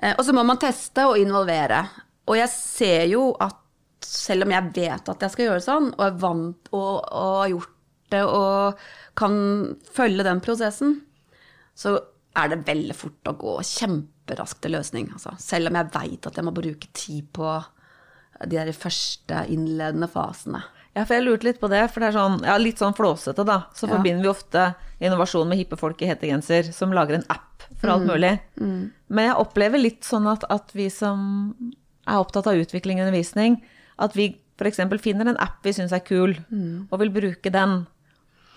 Eh, 0.00 0.14
Og 0.16 0.24
så 0.24 0.32
må 0.32 0.44
man 0.46 0.60
teste 0.60 1.04
og 1.10 1.18
involvere. 1.20 1.82
Og 2.28 2.38
jeg 2.38 2.50
ser 2.52 3.04
jo 3.12 3.30
at 3.40 3.56
selv 4.04 4.46
om 4.46 4.52
jeg 4.54 4.72
vet 4.76 5.08
at 5.10 5.24
jeg 5.24 5.34
skal 5.34 5.48
gjøre 5.48 5.64
sånn, 5.64 5.90
og 5.96 6.04
er 6.06 6.20
vant 6.22 6.70
og, 6.72 6.92
og 7.04 7.34
har 7.42 7.52
gjort 7.52 7.74
det 8.10 8.22
og 8.24 8.78
kan 9.18 9.76
følge 9.92 10.24
den 10.26 10.40
prosessen, 10.44 11.00
så 11.78 11.98
er 12.36 12.48
det 12.52 12.64
veldig 12.68 12.94
fort 12.94 13.30
å 13.30 13.36
gå 13.38 13.56
kjemperaskt 13.66 14.60
til 14.62 14.72
løsning. 14.76 15.08
Altså. 15.12 15.34
Selv 15.42 15.70
om 15.70 15.74
jeg 15.80 15.90
veit 15.94 16.26
at 16.26 16.34
jeg 16.38 16.44
må 16.46 16.52
bruke 16.54 16.88
tid 16.94 17.26
på 17.34 17.52
de 18.46 18.54
der 18.56 18.70
første 18.76 19.44
innledende 19.50 20.06
fasene. 20.10 20.60
Ja, 20.94 21.04
for 21.04 21.14
jeg 21.14 21.24
lurte 21.26 21.44
litt 21.46 21.60
på 21.60 21.68
det, 21.70 21.84
for 21.92 22.00
det 22.02 22.08
er 22.08 22.16
sånn, 22.18 22.40
ja, 22.46 22.56
litt 22.58 22.78
sånn 22.80 22.94
flåsete, 22.96 23.44
da. 23.46 23.64
Så 23.74 23.86
Ja. 23.88 23.96
forbinder 23.96 24.22
vi 24.22 24.28
ofte 24.28 24.74
innovasjon 25.00 25.48
med 25.48 25.58
hippe 25.58 25.76
folk 25.78 26.00
i 26.02 26.06
hettegenser 26.06 26.72
som 26.72 26.90
lager 26.92 27.14
en 27.16 27.24
app 27.30 27.62
for 27.78 27.88
Mm. 27.88 27.92
alt 27.94 28.06
mulig. 28.10 28.40
Men 29.08 29.26
jeg 29.28 29.36
opplever 29.36 29.78
litt 29.80 30.02
sånn 30.02 30.26
at, 30.30 30.44
at 30.50 30.70
vi 30.72 30.88
som 30.88 31.54
er 32.06 32.14
opptatt 32.18 32.46
av 32.46 32.54
utvikling 32.54 33.00
og 33.00 33.06
undervisning, 33.06 33.60
at 33.98 34.14
vi 34.14 34.38
f.eks. 34.58 34.76
finner 35.00 35.28
en 35.28 35.36
app 35.36 35.62
vi 35.62 35.70
syns 35.70 35.92
er 35.92 36.00
kul, 36.00 36.34
Mm. 36.50 36.88
og 36.90 36.98
vil 37.00 37.10
bruke 37.10 37.50
den. 37.52 37.86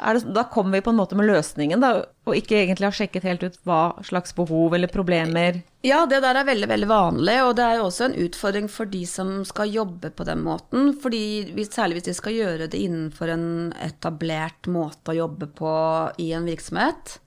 Det, 0.01 0.34
da 0.34 0.43
kommer 0.50 0.79
vi 0.79 0.81
på 0.81 0.89
en 0.89 0.98
måte 0.98 1.17
med 1.17 1.27
løsningen, 1.29 1.81
da, 1.84 1.91
og 2.25 2.34
ikke 2.38 2.58
egentlig 2.58 2.88
har 2.88 2.96
sjekket 2.98 3.25
helt 3.27 3.43
ut 3.46 3.60
hva 3.70 3.81
slags 4.08 4.34
behov 4.34 4.74
eller 4.74 4.89
problemer 4.89 5.60
Ja, 5.86 6.08
det 6.10 6.24
der 6.24 6.39
er 6.39 6.48
veldig, 6.48 6.70
veldig 6.72 6.89
vanlig, 6.89 7.36
og 7.46 7.55
det 7.60 7.67
er 7.67 7.77
jo 7.77 7.86
også 7.86 8.08
en 8.08 8.17
utfordring 8.24 8.70
for 8.70 8.89
de 8.89 9.03
som 9.05 9.43
skal 9.46 9.70
jobbe 9.70 10.10
på 10.17 10.25
den 10.25 10.41
måten. 10.46 10.91
fordi 11.03 11.53
hvis, 11.53 11.70
Særlig 11.75 12.00
hvis 12.00 12.10
de 12.10 12.17
skal 12.17 12.34
gjøre 12.34 12.67
det 12.74 12.81
innenfor 12.81 13.29
en 13.29 13.48
etablert 13.77 14.70
måte 14.74 15.13
å 15.13 15.20
jobbe 15.22 15.51
på 15.62 15.72
i 16.17 16.31
en 16.34 16.50
virksomhet. 16.50 17.20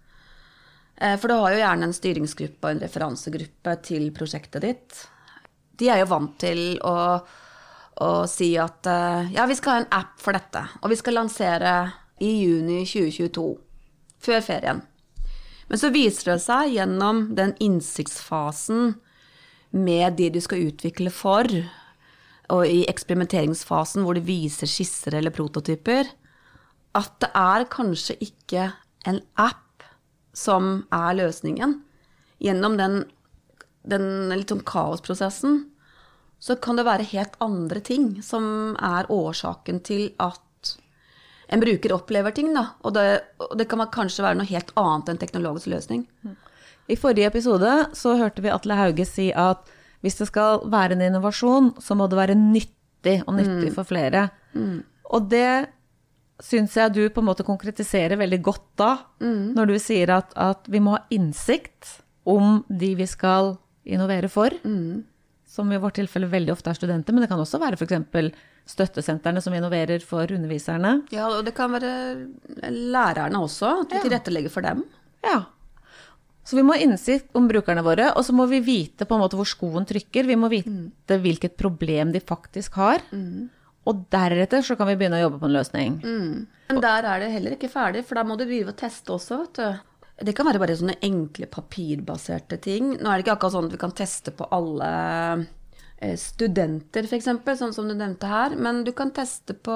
Eh, 0.96 1.16
For 1.18 1.30
du 1.30 1.38
har 1.38 1.54
jo 1.54 1.62
gjerne 1.62 1.88
en 1.88 1.96
styringsgruppe 1.96 2.66
og 2.66 2.74
en 2.74 2.84
referansegruppe 2.84 3.78
til 3.86 4.10
prosjektet 4.14 4.66
ditt. 4.66 5.02
De 5.78 5.90
er 5.90 6.02
jo 6.02 6.10
vant 6.10 6.38
til 6.38 6.78
å, 6.86 6.96
å 8.02 8.10
si 8.30 8.54
at 8.58 8.86
eh, 8.86 9.34
ja, 9.34 9.46
vi 9.46 9.58
skal 9.58 9.72
ha 9.78 9.82
en 9.84 9.92
app 10.02 10.18
for 10.22 10.34
dette, 10.36 10.62
og 10.82 10.90
vi 10.90 10.98
skal 10.98 11.22
lansere 11.22 11.74
i 12.22 12.30
juni 12.44 12.82
2022, 12.86 13.46
før 14.22 14.44
ferien. 14.44 14.82
Men 15.68 15.80
så 15.80 15.90
viser 15.94 16.34
det 16.34 16.42
seg 16.44 16.74
gjennom 16.76 17.26
den 17.36 17.54
innsiktsfasen 17.62 18.94
med 19.74 20.18
de 20.18 20.28
du 20.34 20.40
skal 20.44 20.68
utvikle 20.68 21.10
for, 21.14 21.48
og 22.52 22.68
i 22.68 22.84
eksperimenteringsfasen 22.90 24.04
hvor 24.04 24.14
du 24.18 24.22
viser 24.26 24.70
skisser 24.70 25.16
eller 25.18 25.34
prototyper, 25.34 26.10
at 26.94 27.14
det 27.24 27.30
er 27.34 27.66
kanskje 27.72 28.18
ikke 28.22 28.68
en 29.08 29.20
app 29.40 29.86
som 30.36 30.84
er 30.94 31.16
løsningen. 31.18 31.78
Gjennom 32.42 32.76
den, 32.78 32.98
den 33.88 34.06
litt 34.34 34.52
sånn 34.52 34.62
kaosprosessen 34.68 35.62
så 36.44 36.58
kan 36.60 36.76
det 36.76 36.84
være 36.86 37.08
helt 37.14 37.38
andre 37.42 37.80
ting 37.80 38.18
som 38.22 38.76
er 38.76 39.08
årsaken 39.12 39.80
til 39.86 40.10
at 40.22 40.43
en 41.48 41.60
bruker 41.60 41.92
opplever 41.92 42.32
ting, 42.34 42.52
da. 42.54 42.70
Og 42.84 42.94
det, 42.96 43.04
og 43.42 43.56
det 43.58 43.68
kan 43.68 43.82
kanskje 43.92 44.24
være 44.24 44.38
noe 44.40 44.48
helt 44.48 44.70
annet 44.80 45.08
enn 45.12 45.20
teknologisk 45.20 45.66
løsning. 45.72 46.06
I 46.88 46.96
forrige 47.00 47.30
episode 47.30 47.70
så 47.96 48.16
hørte 48.20 48.42
vi 48.44 48.52
Atle 48.52 48.76
Hauge 48.76 49.06
si 49.08 49.30
at 49.32 49.64
hvis 50.04 50.18
det 50.20 50.26
skal 50.28 50.60
være 50.68 50.92
en 50.98 51.04
innovasjon, 51.06 51.70
så 51.80 51.94
må 51.96 52.06
det 52.12 52.18
være 52.18 52.34
nyttig 52.36 53.22
og 53.26 53.34
nyttig 53.38 53.70
for 53.74 53.84
flere. 53.88 54.26
Og 55.12 55.30
det 55.30 55.66
syns 56.42 56.74
jeg 56.76 56.92
du 56.92 57.08
på 57.14 57.22
en 57.22 57.28
måte 57.28 57.44
konkretiserer 57.46 58.18
veldig 58.20 58.40
godt 58.42 58.66
da, 58.76 58.90
når 59.56 59.66
du 59.70 59.78
sier 59.80 60.10
at, 60.10 60.32
at 60.36 60.66
vi 60.68 60.80
må 60.80 60.96
ha 60.96 61.04
innsikt 61.14 62.02
om 62.28 62.64
de 62.68 62.94
vi 62.98 63.06
skal 63.06 63.54
innovere 63.84 64.28
for. 64.28 64.50
Som 65.54 65.70
i 65.70 65.78
vårt 65.78 65.94
tilfelle 66.00 66.26
veldig 66.26 66.50
ofte 66.50 66.72
er 66.72 66.78
studenter, 66.80 67.14
men 67.14 67.22
det 67.22 67.30
kan 67.30 67.38
også 67.38 67.60
være 67.62 67.78
f.eks. 67.78 68.34
støttesentrene 68.74 69.42
som 69.44 69.54
innoverer 69.54 70.02
for 70.02 70.26
underviserne. 70.34 70.96
Ja, 71.14 71.28
og 71.30 71.44
det 71.46 71.54
kan 71.54 71.70
være 71.70 71.92
lærerne 72.74 73.42
også, 73.44 73.70
at 73.84 73.92
vi 73.94 74.00
tilrettelegger 74.08 74.50
for 74.50 74.66
dem. 74.66 74.82
Ja. 75.22 75.44
Så 76.44 76.58
vi 76.58 76.64
må 76.66 76.74
ha 76.74 76.82
innsikt 76.82 77.30
om 77.38 77.46
brukerne 77.48 77.84
våre, 77.86 78.10
og 78.18 78.26
så 78.26 78.34
må 78.36 78.48
vi 78.50 78.58
vite 78.66 79.06
på 79.06 79.14
en 79.16 79.22
måte 79.22 79.38
hvor 79.38 79.48
skoen 79.48 79.86
trykker. 79.88 80.26
Vi 80.28 80.36
må 80.36 80.50
vite 80.52 81.20
hvilket 81.22 81.54
problem 81.60 82.10
de 82.12 82.20
faktisk 82.20 82.74
har. 82.82 83.04
Og 83.84 84.02
deretter 84.12 84.64
så 84.64 84.74
kan 84.80 84.90
vi 84.90 84.98
begynne 84.98 85.20
å 85.20 85.26
jobbe 85.28 85.38
på 85.40 85.48
en 85.48 85.54
løsning. 85.54 85.96
Men 86.02 86.80
der 86.82 87.06
er 87.08 87.22
det 87.22 87.30
heller 87.30 87.54
ikke 87.56 87.70
ferdig, 87.72 88.02
for 88.08 88.18
da 88.18 88.26
må 88.26 88.36
du 88.40 88.44
drive 88.44 88.74
og 88.74 88.78
teste 88.80 89.12
også, 89.14 89.38
vet 89.44 89.60
du. 89.60 89.82
Det 90.14 90.34
kan 90.36 90.46
være 90.46 90.60
bare 90.62 90.76
sånne 90.78 91.00
enkle 91.02 91.48
papirbaserte 91.50 92.60
ting. 92.62 92.92
Nå 93.00 93.10
er 93.10 93.18
det 93.18 93.24
ikke 93.24 93.34
akkurat 93.34 93.56
sånn 93.56 93.66
at 93.66 93.74
vi 93.74 93.80
kan 93.82 93.94
teste 93.98 94.34
på 94.36 94.46
alle 94.54 94.90
eh, 95.98 96.14
studenter, 96.20 97.08
f.eks., 97.08 97.32
sånn 97.58 97.74
som 97.74 97.90
du 97.90 97.96
nevnte 97.96 98.30
her, 98.30 98.54
men 98.54 98.84
du 98.86 98.92
kan 98.94 99.10
teste 99.14 99.56
på 99.58 99.74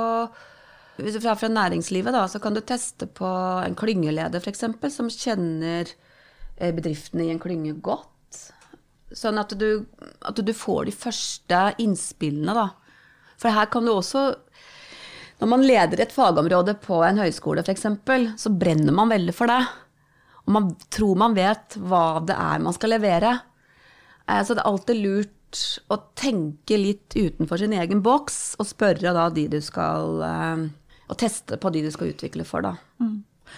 hvis 0.98 1.14
du 1.14 1.22
er 1.22 1.38
fra 1.38 1.50
næringslivet, 1.50 2.10
da, 2.14 2.24
så 2.26 2.40
kan 2.42 2.56
du 2.56 2.60
teste 2.66 3.06
på 3.06 3.26
en 3.62 3.76
klyngeleder, 3.78 4.42
f.eks., 4.42 4.64
som 4.90 5.10
kjenner 5.12 5.86
eh, 6.56 6.72
bedriftene 6.74 7.28
i 7.28 7.30
en 7.30 7.42
klynge 7.42 7.76
godt. 7.78 8.40
Sånn 9.14 9.38
at 9.40 9.54
du, 9.58 9.86
at 10.26 10.42
du 10.42 10.50
får 10.52 10.88
de 10.88 10.94
første 10.94 11.60
innspillene, 11.80 12.54
da. 12.54 12.66
For 13.38 13.54
her 13.54 13.70
kan 13.70 13.86
du 13.86 13.92
også 13.94 14.32
Når 15.38 15.46
man 15.46 15.62
leder 15.62 16.00
et 16.02 16.10
fagområde 16.10 16.72
på 16.82 16.96
en 17.06 17.20
høyskole, 17.22 17.62
f.eks., 17.62 17.86
så 18.42 18.50
brenner 18.50 18.90
man 18.94 19.12
veldig 19.12 19.34
for 19.38 19.46
det. 19.46 19.60
Og 20.48 20.54
man 20.56 20.70
tror 20.88 21.18
man 21.20 21.36
vet 21.36 21.76
hva 21.76 22.18
det 22.24 22.32
er 22.34 22.62
man 22.64 22.72
skal 22.76 22.94
levere. 22.96 23.34
Eh, 24.26 24.40
Så 24.42 24.56
det 24.56 24.62
er 24.64 24.70
alltid 24.72 25.02
lurt 25.04 25.60
å 25.92 25.96
tenke 26.16 26.76
litt 26.76 27.14
utenfor 27.16 27.60
sin 27.60 27.72
egen 27.76 28.00
boks, 28.04 28.56
og 28.60 28.66
spørre 28.68 29.12
da 29.16 29.28
de 29.32 29.46
du 29.48 29.60
skal 29.64 30.22
eh, 30.24 30.66
Og 31.08 31.16
teste 31.16 31.56
på 31.56 31.70
de 31.72 31.82
du 31.86 31.90
skal 31.92 32.10
utvikle 32.12 32.44
for, 32.44 32.60
da. 32.64 32.74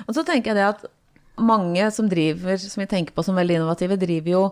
Og 0.06 0.14
så 0.14 0.22
tenker 0.22 0.52
jeg 0.52 0.58
det 0.60 0.68
at 0.68 0.84
mange 1.42 1.86
som 1.90 2.06
driver, 2.10 2.56
som 2.62 2.82
vi 2.82 2.86
tenker 2.86 3.14
på 3.16 3.24
som 3.26 3.34
veldig 3.34 3.56
innovative, 3.58 3.96
driver 3.98 4.30
jo 4.30 4.42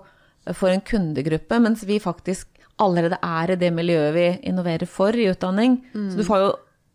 for 0.56 0.70
en 0.72 0.80
kundegruppe, 0.82 1.60
mens 1.62 1.84
vi 1.86 2.00
faktisk 2.02 2.48
allerede 2.82 3.18
er 3.22 3.52
i 3.52 3.58
det 3.60 3.70
miljøet 3.74 4.14
vi 4.14 4.26
innoverer 4.50 4.86
for 4.90 5.14
i 5.14 5.28
utdanning. 5.30 5.76
Så 5.94 6.16
du 6.18 6.24
får 6.26 6.42
jo 6.42 6.48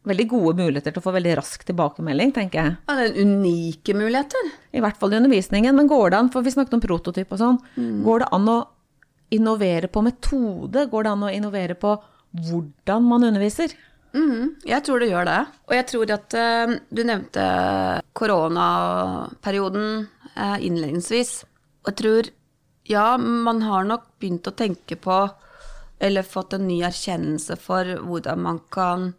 veldig 0.07 0.25
gode 0.31 0.53
muligheter 0.59 0.93
til 0.93 1.01
å 1.01 1.05
få 1.05 1.13
veldig 1.15 1.37
rask 1.39 1.63
tilbakemelding, 1.67 2.33
tenker 2.35 2.59
jeg. 2.59 2.75
Ja, 2.89 2.95
det 2.99 3.05
er 3.09 3.21
unike 3.23 3.95
muligheter. 3.95 4.51
I 4.75 4.83
hvert 4.83 4.99
fall 4.99 5.13
i 5.13 5.19
undervisningen. 5.21 5.75
Men 5.77 5.89
går 5.91 6.11
det 6.13 6.19
an, 6.19 6.31
for 6.33 6.45
vi 6.45 6.53
snakket 6.53 6.75
om 6.77 6.83
prototyp 6.83 7.31
og 7.31 7.41
sånn, 7.41 7.61
går 8.03 8.25
det 8.25 8.29
an 8.35 8.51
å 8.51 8.57
innovere 9.33 9.89
på 9.89 10.03
metode? 10.05 10.85
Går 10.91 11.07
det 11.07 11.15
an 11.15 11.25
å 11.25 11.31
innovere 11.33 11.77
på 11.79 11.95
hvordan 12.33 13.07
man 13.07 13.27
underviser? 13.29 13.73
Mhm, 14.13 14.59
jeg 14.69 14.85
tror 14.85 15.01
det 15.01 15.09
gjør 15.09 15.25
det. 15.25 15.39
Og 15.69 15.75
jeg 15.77 15.87
tror 15.89 16.11
at 16.13 16.35
uh, 16.37 16.75
du 16.93 17.01
nevnte 17.07 17.45
koronaperioden 18.13 19.87
uh, 20.35 20.57
innledningsvis. 20.61 21.39
Og 21.83 21.93
jeg 21.93 21.99
tror 22.03 22.29
ja, 22.89 23.17
man 23.17 23.63
har 23.63 23.87
nok 23.87 24.05
begynt 24.19 24.47
å 24.49 24.55
tenke 24.57 24.97
på, 24.99 25.17
eller 26.03 26.27
fått 26.27 26.53
en 26.57 26.67
ny 26.67 26.81
erkjennelse 26.83 27.55
for 27.61 27.87
hvordan 28.03 28.41
man 28.43 28.59
kan 28.73 29.13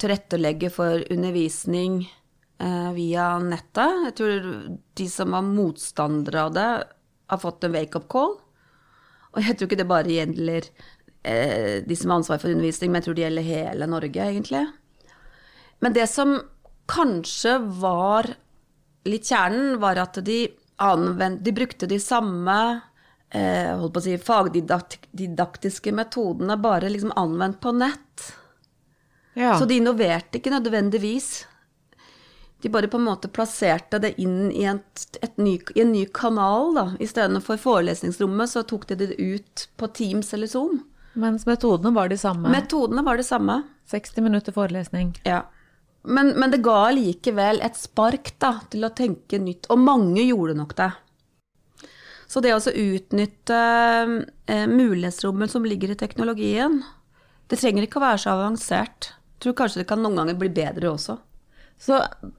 tilrettelegge 0.00 0.70
for 0.74 1.04
undervisning 1.12 2.02
eh, 2.58 2.90
via 2.96 3.38
nettet. 3.42 4.00
Jeg 4.08 4.16
tror 4.18 4.48
de 4.98 5.08
som 5.10 5.36
var 5.36 5.46
motstandere 5.46 6.46
av 6.48 6.54
det, 6.56 6.70
har 7.32 7.40
fått 7.40 7.64
en 7.64 7.74
wake-up 7.74 8.08
call. 8.12 8.36
Og 9.34 9.42
jeg 9.42 9.56
tror 9.56 9.70
ikke 9.70 9.80
det 9.80 9.90
bare 9.90 10.14
gjelder 10.14 10.66
eh, 11.24 11.82
de 11.86 11.96
som 11.98 12.12
har 12.12 12.22
ansvar 12.22 12.42
for 12.42 12.52
undervisning, 12.52 12.92
men 12.92 13.00
jeg 13.00 13.08
tror 13.08 13.18
det 13.18 13.26
gjelder 13.26 13.48
hele 13.48 13.90
Norge, 13.90 14.26
egentlig. 14.30 14.64
Men 15.82 15.96
det 15.96 16.06
som 16.10 16.36
kanskje 16.90 17.58
var 17.80 18.28
litt 19.08 19.28
kjernen, 19.28 19.78
var 19.82 20.00
at 20.00 20.20
de, 20.24 20.46
anvend, 20.84 21.42
de 21.44 21.52
brukte 21.56 21.88
de 21.90 21.98
samme 22.00 22.58
eh, 23.34 23.84
si, 24.04 24.16
fagdidaktiske 24.18 25.92
metodene, 25.92 26.56
bare 26.60 26.92
liksom 26.92 27.12
anvendt 27.20 27.60
på 27.60 27.74
nett. 27.76 28.30
Ja. 29.34 29.58
Så 29.58 29.66
de 29.66 29.80
innoverte 29.80 30.38
ikke 30.38 30.52
nødvendigvis. 30.54 31.46
De 32.62 32.70
bare 32.72 32.88
på 32.88 32.96
en 32.96 33.04
måte 33.04 33.28
plasserte 33.28 33.98
det 34.00 34.14
inn 34.22 34.48
i, 34.52 34.64
et, 34.70 35.18
et 35.20 35.36
ny, 35.36 35.58
i 35.74 35.82
en 35.82 35.92
ny 35.92 36.06
kanal, 36.16 36.70
da. 36.76 36.84
Istedenfor 37.02 37.58
forelesningsrommet, 37.60 38.50
så 38.54 38.62
tok 38.64 38.86
de 38.88 38.96
det 39.02 39.10
ut 39.18 39.66
på 39.76 39.88
Teams 39.92 40.32
eller 40.32 40.48
Zoom. 40.48 40.78
Mens 41.12 41.44
metodene 41.46 41.92
var 41.94 42.08
de 42.08 42.16
samme. 42.18 42.48
Metodene 42.50 43.04
var 43.04 43.20
det 43.20 43.26
samme. 43.28 43.60
60 43.90 44.24
minutter 44.24 44.54
forelesning. 44.56 45.12
Ja. 45.28 45.42
Men, 46.04 46.32
men 46.40 46.50
det 46.50 46.62
ga 46.64 46.90
likevel 46.92 47.60
et 47.64 47.76
spark 47.76 48.32
da, 48.40 48.58
til 48.72 48.84
å 48.84 48.92
tenke 48.96 49.38
nytt, 49.40 49.68
og 49.72 49.80
mange 49.80 50.24
gjorde 50.24 50.56
nok 50.58 50.74
det. 50.78 50.90
Så 52.28 52.40
det 52.44 52.54
å 52.56 52.60
utnytte 52.60 53.58
eh, 54.48 54.64
mulighetsrommet 54.68 55.52
som 55.52 55.64
ligger 55.68 55.92
i 55.92 55.98
teknologien, 56.00 56.80
det 57.48 57.60
trenger 57.60 57.86
ikke 57.86 58.00
å 58.00 58.06
være 58.06 58.22
så 58.24 58.34
avansert. 58.34 59.12
Tror 59.44 59.56
kanskje 59.58 59.82
det 59.82 59.88
kan 59.90 60.00
noen 60.00 60.16
ganger 60.16 60.40
bli 60.40 60.48
bedre 60.56 60.88
også. 60.94 61.18
Så 61.80 61.98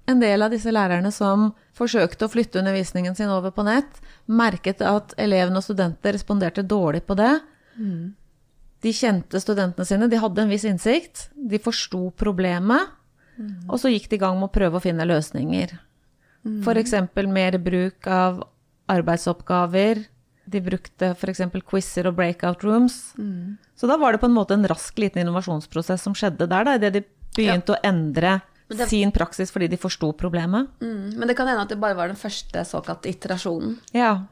en 0.09 0.21
del 0.23 0.41
av 0.41 0.53
disse 0.53 0.71
lærerne 0.71 1.11
som 1.13 1.51
forsøkte 1.75 2.25
å 2.25 2.31
flytte 2.31 2.61
undervisningen 2.61 3.17
sin 3.17 3.29
over 3.29 3.51
på 3.53 3.65
nett, 3.67 3.99
merket 4.25 4.81
at 4.81 5.13
elevene 5.21 5.59
og 5.59 5.65
studenter 5.67 6.15
responderte 6.15 6.63
dårlig 6.65 7.03
på 7.05 7.17
det. 7.19 7.33
De 8.85 8.93
kjente 8.95 9.41
studentene 9.43 9.85
sine, 9.85 10.07
de 10.09 10.21
hadde 10.21 10.41
en 10.41 10.49
viss 10.49 10.65
innsikt, 10.65 11.29
de 11.35 11.59
forsto 11.61 12.07
problemet, 12.17 12.95
og 13.67 13.79
så 13.81 13.91
gikk 13.91 14.07
de 14.09 14.15
i 14.15 14.23
gang 14.23 14.39
med 14.39 14.47
å 14.47 14.55
prøve 14.55 14.79
å 14.79 14.83
finne 14.83 15.05
løsninger. 15.05 15.75
F.eks. 16.63 16.93
mer 17.27 17.57
bruk 17.59 18.07
av 18.07 18.43
arbeidsoppgaver. 18.87 20.05
De 20.45 20.61
brukte 20.61 21.11
f.eks. 21.15 21.41
quizer 21.65 22.07
og 22.07 22.15
breakout 22.15 22.63
rooms. 22.63 23.13
Så 23.75 23.87
da 23.89 23.97
var 23.97 24.13
det 24.13 24.21
på 24.21 24.27
en 24.29 24.35
måte 24.35 24.53
en 24.53 24.67
rask 24.67 24.97
liten 25.01 25.23
innovasjonsprosess 25.23 26.03
som 26.05 26.13
skjedde 26.13 26.47
der, 26.47 26.63
da, 26.67 26.75
idet 26.77 26.93
de 26.93 27.01
begynte 27.35 27.73
å 27.75 27.79
endre 27.83 28.41
det- 28.69 28.87
sin 28.89 29.11
praksis 29.11 29.51
fordi 29.51 29.67
de 29.69 29.77
forsto 29.77 30.11
problemet. 30.13 30.67
Mm, 30.81 31.17
men 31.17 31.27
det 31.27 31.35
kan 31.37 31.47
hende 31.47 31.61
at 31.61 31.69
det 31.69 31.79
bare 31.79 31.95
var 31.95 32.07
den 32.07 32.15
første 32.17 32.63
såkalte 32.65 33.09
iterasjonen. 33.09 33.79
Ja. 33.93 34.25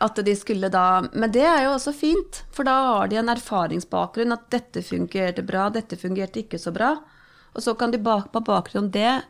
At 0.00 0.14
de 0.16 0.34
skulle 0.36 0.68
da 0.70 1.08
Men 1.12 1.30
det 1.32 1.42
er 1.42 1.64
jo 1.64 1.70
også 1.70 1.94
fint, 1.94 2.42
for 2.52 2.64
da 2.64 2.98
har 2.98 3.08
de 3.08 3.16
en 3.16 3.28
erfaringsbakgrunn 3.28 4.32
at 4.32 4.50
dette 4.50 4.82
fungerte 4.82 5.44
bra, 5.44 5.70
dette 5.70 5.96
fungerte 5.96 6.42
ikke 6.44 6.58
så 6.60 6.72
bra. 6.72 6.98
Og 7.54 7.62
så 7.62 7.76
kan 7.76 7.90
de 7.90 7.98
bak, 7.98 8.30
på 8.32 8.44
bakgrunn 8.44 8.84
av 8.84 8.90
det 8.92 9.22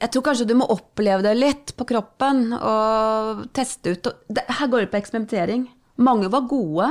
Jeg 0.00 0.12
tror 0.12 0.22
kanskje 0.26 0.46
du 0.48 0.54
må 0.58 0.66
oppleve 0.68 1.24
det 1.24 1.34
litt 1.38 1.72
på 1.76 1.86
kroppen 1.88 2.50
og 2.56 3.46
teste 3.56 3.94
ut. 3.94 4.06
Og 4.10 4.34
det, 4.36 4.44
her 4.58 4.68
går 4.68 4.84
det 4.84 4.90
på 4.92 4.98
eksperimentering. 5.00 5.62
Mange 6.04 6.28
var 6.28 6.44
gode, 6.50 6.90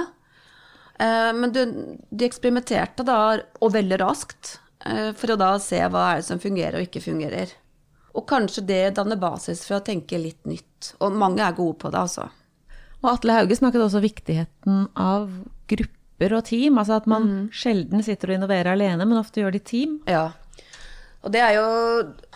eh, 0.98 1.32
men 1.38 1.52
du, 1.54 1.62
de 2.10 2.26
eksperimenterte 2.26 3.06
da, 3.06 3.20
og 3.62 3.76
veldig 3.76 4.00
raskt, 4.02 4.56
eh, 4.86 5.12
for 5.14 5.36
å 5.36 5.38
da 5.38 5.52
se 5.62 5.78
hva 5.86 6.08
er 6.14 6.24
det 6.24 6.26
som 6.32 6.42
fungerer 6.42 6.80
og 6.80 6.88
ikke 6.88 7.04
fungerer. 7.06 7.54
Og 8.16 8.26
kanskje 8.32 8.64
det 8.66 8.96
danner 8.98 9.20
basis 9.20 9.62
for 9.68 9.78
å 9.78 9.86
tenke 9.86 10.18
litt 10.18 10.42
nytt. 10.50 10.96
Og 11.04 11.14
mange 11.14 11.44
er 11.46 11.54
gode 11.58 11.78
på 11.84 11.92
det, 11.92 12.00
altså. 12.00 12.30
Og 13.04 13.12
Atle 13.12 13.36
Hauge 13.38 13.58
snakket 13.60 13.84
også 13.86 14.02
viktigheten 14.02 14.88
av 14.98 15.30
grupper 15.70 16.34
og 16.40 16.46
team. 16.48 16.80
Altså 16.80 16.96
at 16.96 17.06
man 17.12 17.24
Mm. 17.28 17.50
sjelden 17.52 18.02
sitter 18.02 18.32
og 18.32 18.36
innoverer 18.40 18.72
alene, 18.72 19.06
men 19.06 19.20
ofte 19.20 19.42
gjør 19.44 19.52
det 19.52 19.62
i 19.62 19.70
team. 19.70 20.00
Ja. 20.08 20.32
Og 21.26 21.34
det 21.34 21.42
er 21.42 21.56
jo 21.58 21.68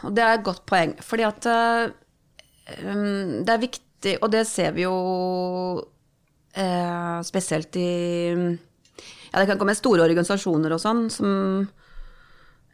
og 0.07 0.13
det 0.15 0.23
er 0.25 0.37
et 0.37 0.45
godt 0.45 0.63
poeng, 0.69 0.95
fordi 1.05 1.25
at 1.27 1.47
eh, 1.51 1.91
um, 2.85 3.43
det 3.45 3.53
er 3.53 3.61
viktig, 3.61 4.15
og 4.23 4.31
det 4.33 4.45
ser 4.49 4.73
vi 4.77 4.85
jo 4.87 4.95
uh, 5.83 7.19
spesielt 7.27 7.75
i 7.77 7.89
Ja, 9.29 9.37
det 9.37 9.45
kan 9.51 9.59
komme 9.61 9.75
store 9.77 10.07
organisasjoner 10.07 10.73
og 10.73 10.81
sånn 10.81 11.03
som 11.13 11.33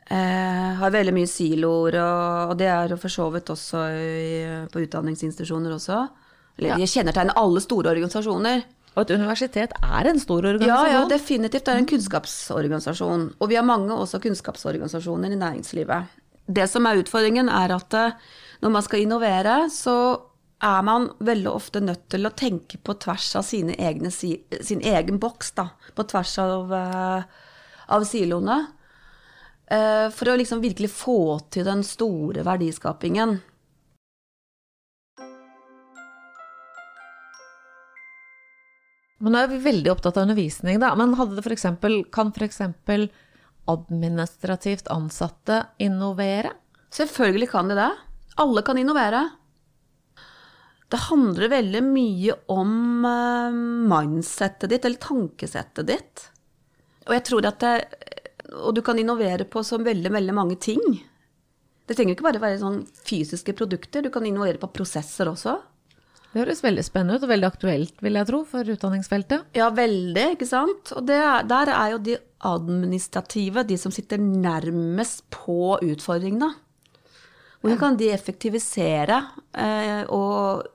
uh, 0.08 0.72
har 0.80 0.94
veldig 0.96 1.16
mye 1.18 1.28
siloer, 1.28 1.98
og, 2.00 2.54
og 2.54 2.56
det 2.62 2.70
er 2.72 2.96
for 3.02 3.12
så 3.12 3.28
vidt 3.34 3.52
også 3.52 3.84
i, 3.92 4.30
på 4.72 4.86
utdanningsinstitusjoner 4.86 5.76
også. 5.76 6.00
Eller 6.56 6.80
de 6.80 6.88
kjennetegner 6.88 7.36
alle 7.36 7.60
store 7.60 7.92
organisasjoner. 7.92 8.64
Og 8.96 9.04
et 9.04 9.16
universitet 9.18 9.74
er 9.84 10.08
en 10.08 10.20
stor 10.22 10.46
organisasjon. 10.46 10.92
ja, 10.94 11.02
definitivt. 11.12 11.66
Det 11.66 11.74
er 11.74 11.82
en 11.82 11.90
kunnskapsorganisasjon. 11.90 13.26
Og 13.40 13.50
vi 13.52 13.58
har 13.60 13.66
mange 13.68 13.92
også 13.92 14.22
kunnskapsorganisasjoner 14.24 15.36
i 15.36 15.40
næringslivet. 15.42 16.14
Det 16.48 16.70
som 16.70 16.86
er 16.88 17.02
utfordringen, 17.02 17.50
er 17.50 17.74
at 17.76 17.94
eh, 17.98 18.16
når 18.64 18.72
man 18.78 18.86
skal 18.86 19.04
innovere, 19.04 19.58
så 19.74 19.98
er 20.64 20.86
man 20.88 21.10
veldig 21.20 21.52
ofte 21.52 21.82
nødt 21.84 22.08
til 22.14 22.26
å 22.26 22.34
tenke 22.38 22.80
på 22.80 22.96
tvers 23.04 23.28
av 23.36 23.50
egne, 23.52 24.12
sin 24.12 24.82
egen 24.82 25.20
boks, 25.20 25.52
da. 25.58 25.70
På 25.96 26.06
tvers 26.08 26.38
av, 26.40 26.72
eh, 26.74 27.24
av 27.90 28.06
siloene. 28.08 28.68
Eh, 29.68 30.10
For 30.10 30.32
å 30.32 30.38
liksom 30.38 30.62
virkelig 30.62 30.92
få 30.94 31.42
til 31.50 31.66
den 31.66 31.84
store 31.84 32.46
verdiskapingen. 32.46 33.42
Men 39.26 39.34
nå 39.34 39.40
er 39.42 39.50
vi 39.50 39.64
veldig 39.64 39.90
opptatt 39.90 40.20
av 40.20 40.28
undervisning, 40.28 40.78
da. 40.84 40.92
Men 41.00 41.16
hadde 41.18 41.34
det 41.34 41.44
for 41.48 41.56
eksempel, 41.56 42.04
kan 42.14 42.30
f.eks. 42.30 42.62
administrativt 43.74 44.92
ansatte 44.94 45.64
innovere? 45.82 46.52
Selvfølgelig 46.94 47.50
kan 47.50 47.72
de 47.72 47.80
det. 47.80 47.90
Alle 48.44 48.62
kan 48.68 48.78
innovere. 48.78 49.24
Det 50.94 51.02
handler 51.08 51.50
veldig 51.50 51.82
mye 51.88 52.36
om 52.54 53.06
eh, 53.10 53.58
mindsettet 53.90 54.70
ditt, 54.70 54.86
eller 54.86 55.02
tankesettet 55.02 55.90
ditt. 55.90 56.28
Og 57.10 57.16
jeg 57.18 57.26
tror 57.26 57.50
at 57.50 57.66
det, 57.66 57.74
Og 58.62 58.76
du 58.78 58.84
kan 58.86 59.00
innovere 59.02 59.50
på 59.50 59.64
så 59.66 59.82
veldig, 59.82 60.12
veldig 60.14 60.36
mange 60.38 60.56
ting. 60.62 60.84
Det 61.86 61.98
trenger 61.98 62.14
ikke 62.14 62.28
bare 62.30 62.42
være 62.42 62.62
sånn 62.62 62.84
fysiske 62.86 63.58
produkter, 63.58 64.06
du 64.06 64.14
kan 64.14 64.26
innovere 64.26 64.62
på 64.62 64.70
prosesser 64.74 65.30
også. 65.34 65.58
Det 66.36 66.42
høres 66.44 66.60
veldig 66.66 66.84
spennende 66.84 67.16
ut, 67.16 67.24
og 67.24 67.30
veldig 67.32 67.48
aktuelt, 67.48 68.02
vil 68.04 68.18
jeg 68.20 68.28
tro, 68.28 68.42
for 68.44 68.68
utdanningsfeltet. 68.74 69.46
Ja, 69.56 69.70
veldig, 69.72 70.26
ikke 70.36 70.48
sant? 70.50 70.92
Og 71.00 71.06
det, 71.08 71.16
er- 71.16 71.46
der 71.48 71.72
er 71.72 71.94
jo 71.94 72.00
de 72.04 72.18
administrative, 72.46 73.64
de 73.70 73.78
som 73.80 73.94
sitter 73.96 74.20
nærmest 74.20 75.24
på 75.32 75.78
utfordringene. 75.80 76.50
Hvordan 77.64 77.80
kan 77.82 77.96
de 77.98 78.10
effektivisere 78.14 79.22
eh, 79.58 80.04
og 80.14 80.68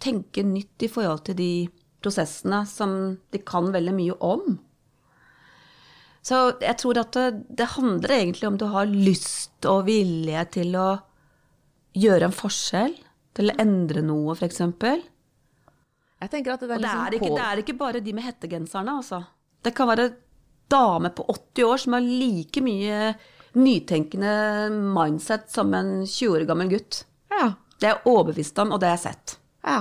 tenke 0.00 0.44
nytt 0.46 0.86
i 0.86 0.88
forhold 0.88 1.24
til 1.26 1.36
de 1.36 1.50
prosessene 2.00 2.62
som 2.70 2.94
de 3.34 3.42
kan 3.42 3.72
veldig 3.74 3.92
mye 3.98 4.14
om? 4.24 4.54
Så 6.22 6.38
jeg 6.62 6.76
tror 6.80 7.02
at 7.02 7.12
det, 7.18 7.26
det 7.58 7.68
handler 7.74 8.14
egentlig 8.20 8.48
om 8.48 8.56
du 8.60 8.66
har 8.70 8.86
lyst 8.88 9.66
og 9.68 9.84
vilje 9.90 10.46
til 10.60 10.78
å 10.78 10.88
gjøre 11.98 12.30
en 12.30 12.38
forskjell, 12.38 12.94
til 13.36 13.50
å 13.50 13.56
endre 13.60 14.02
noe, 14.04 14.36
f.eks. 14.36 14.62
Jeg 16.18 16.30
tenker 16.32 16.54
at 16.54 16.62
det 16.64 16.70
er 16.70 16.78
Og 16.78 16.80
det 16.80 16.84
liksom 16.86 17.04
er, 17.04 17.18
ikke, 17.18 17.34
det 17.34 17.44
er 17.46 17.62
ikke 17.62 17.78
bare 17.78 18.02
de 18.04 18.14
med 18.16 18.26
hettegenserne, 18.26 18.96
altså. 19.02 19.22
Det 19.62 19.74
kan 19.76 19.90
være 19.90 20.08
dame 20.70 21.10
på 21.14 21.24
80 21.32 21.68
år 21.68 21.82
som 21.82 21.96
har 21.96 22.06
like 22.06 22.62
mye 22.64 23.12
nytenkende 23.58 24.32
mindset 24.94 25.48
som 25.50 25.72
en 25.74 25.92
20 26.06 26.34
år 26.36 26.48
gammel 26.48 26.72
gutt. 26.72 27.04
Ja. 27.32 27.52
Det 27.78 27.86
er 27.86 27.94
jeg 27.94 28.10
overbevist 28.10 28.58
om, 28.62 28.74
og 28.74 28.82
det 28.82 28.90
har 28.90 28.98
jeg 28.98 29.06
sett. 29.06 29.38
Ja. 29.66 29.78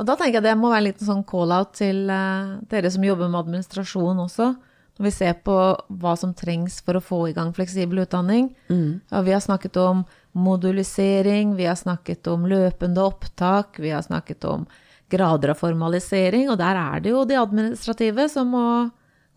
Og 0.00 0.06
da 0.08 0.16
tenker 0.16 0.38
jeg 0.38 0.48
det 0.48 0.56
må 0.56 0.70
være 0.72 0.82
en 0.84 0.88
liten 0.88 1.08
sånn 1.08 1.26
call-out 1.28 1.74
til 1.76 2.08
eh, 2.12 2.56
dere 2.70 2.92
som 2.92 3.04
jobber 3.04 3.28
med 3.28 3.42
administrasjon 3.42 4.22
også. 4.24 4.48
Når 4.96 5.06
vi 5.06 5.12
ser 5.16 5.36
på 5.44 5.56
hva 6.00 6.14
som 6.20 6.32
trengs 6.36 6.80
for 6.84 6.98
å 6.98 7.04
få 7.04 7.20
i 7.30 7.34
gang 7.36 7.54
fleksibel 7.56 8.02
utdanning. 8.02 8.50
Ja, 9.08 9.22
vi 9.24 9.32
har 9.32 9.40
snakket 9.40 9.78
om 9.80 10.02
modulisering, 10.32 11.56
vi 11.58 11.66
har 11.66 11.78
snakket 11.78 12.26
om 12.30 12.46
løpende 12.50 13.02
opptak, 13.02 13.78
vi 13.82 13.90
har 13.90 14.02
snakket 14.02 14.44
om 14.44 14.66
grader 15.10 15.52
av 15.52 15.58
formalisering, 15.58 16.50
og 16.52 16.58
der 16.60 16.78
er 16.78 17.02
det 17.02 17.12
jo 17.14 17.24
de 17.26 17.38
administrative 17.40 18.28
som 18.30 18.52
må 18.54 18.64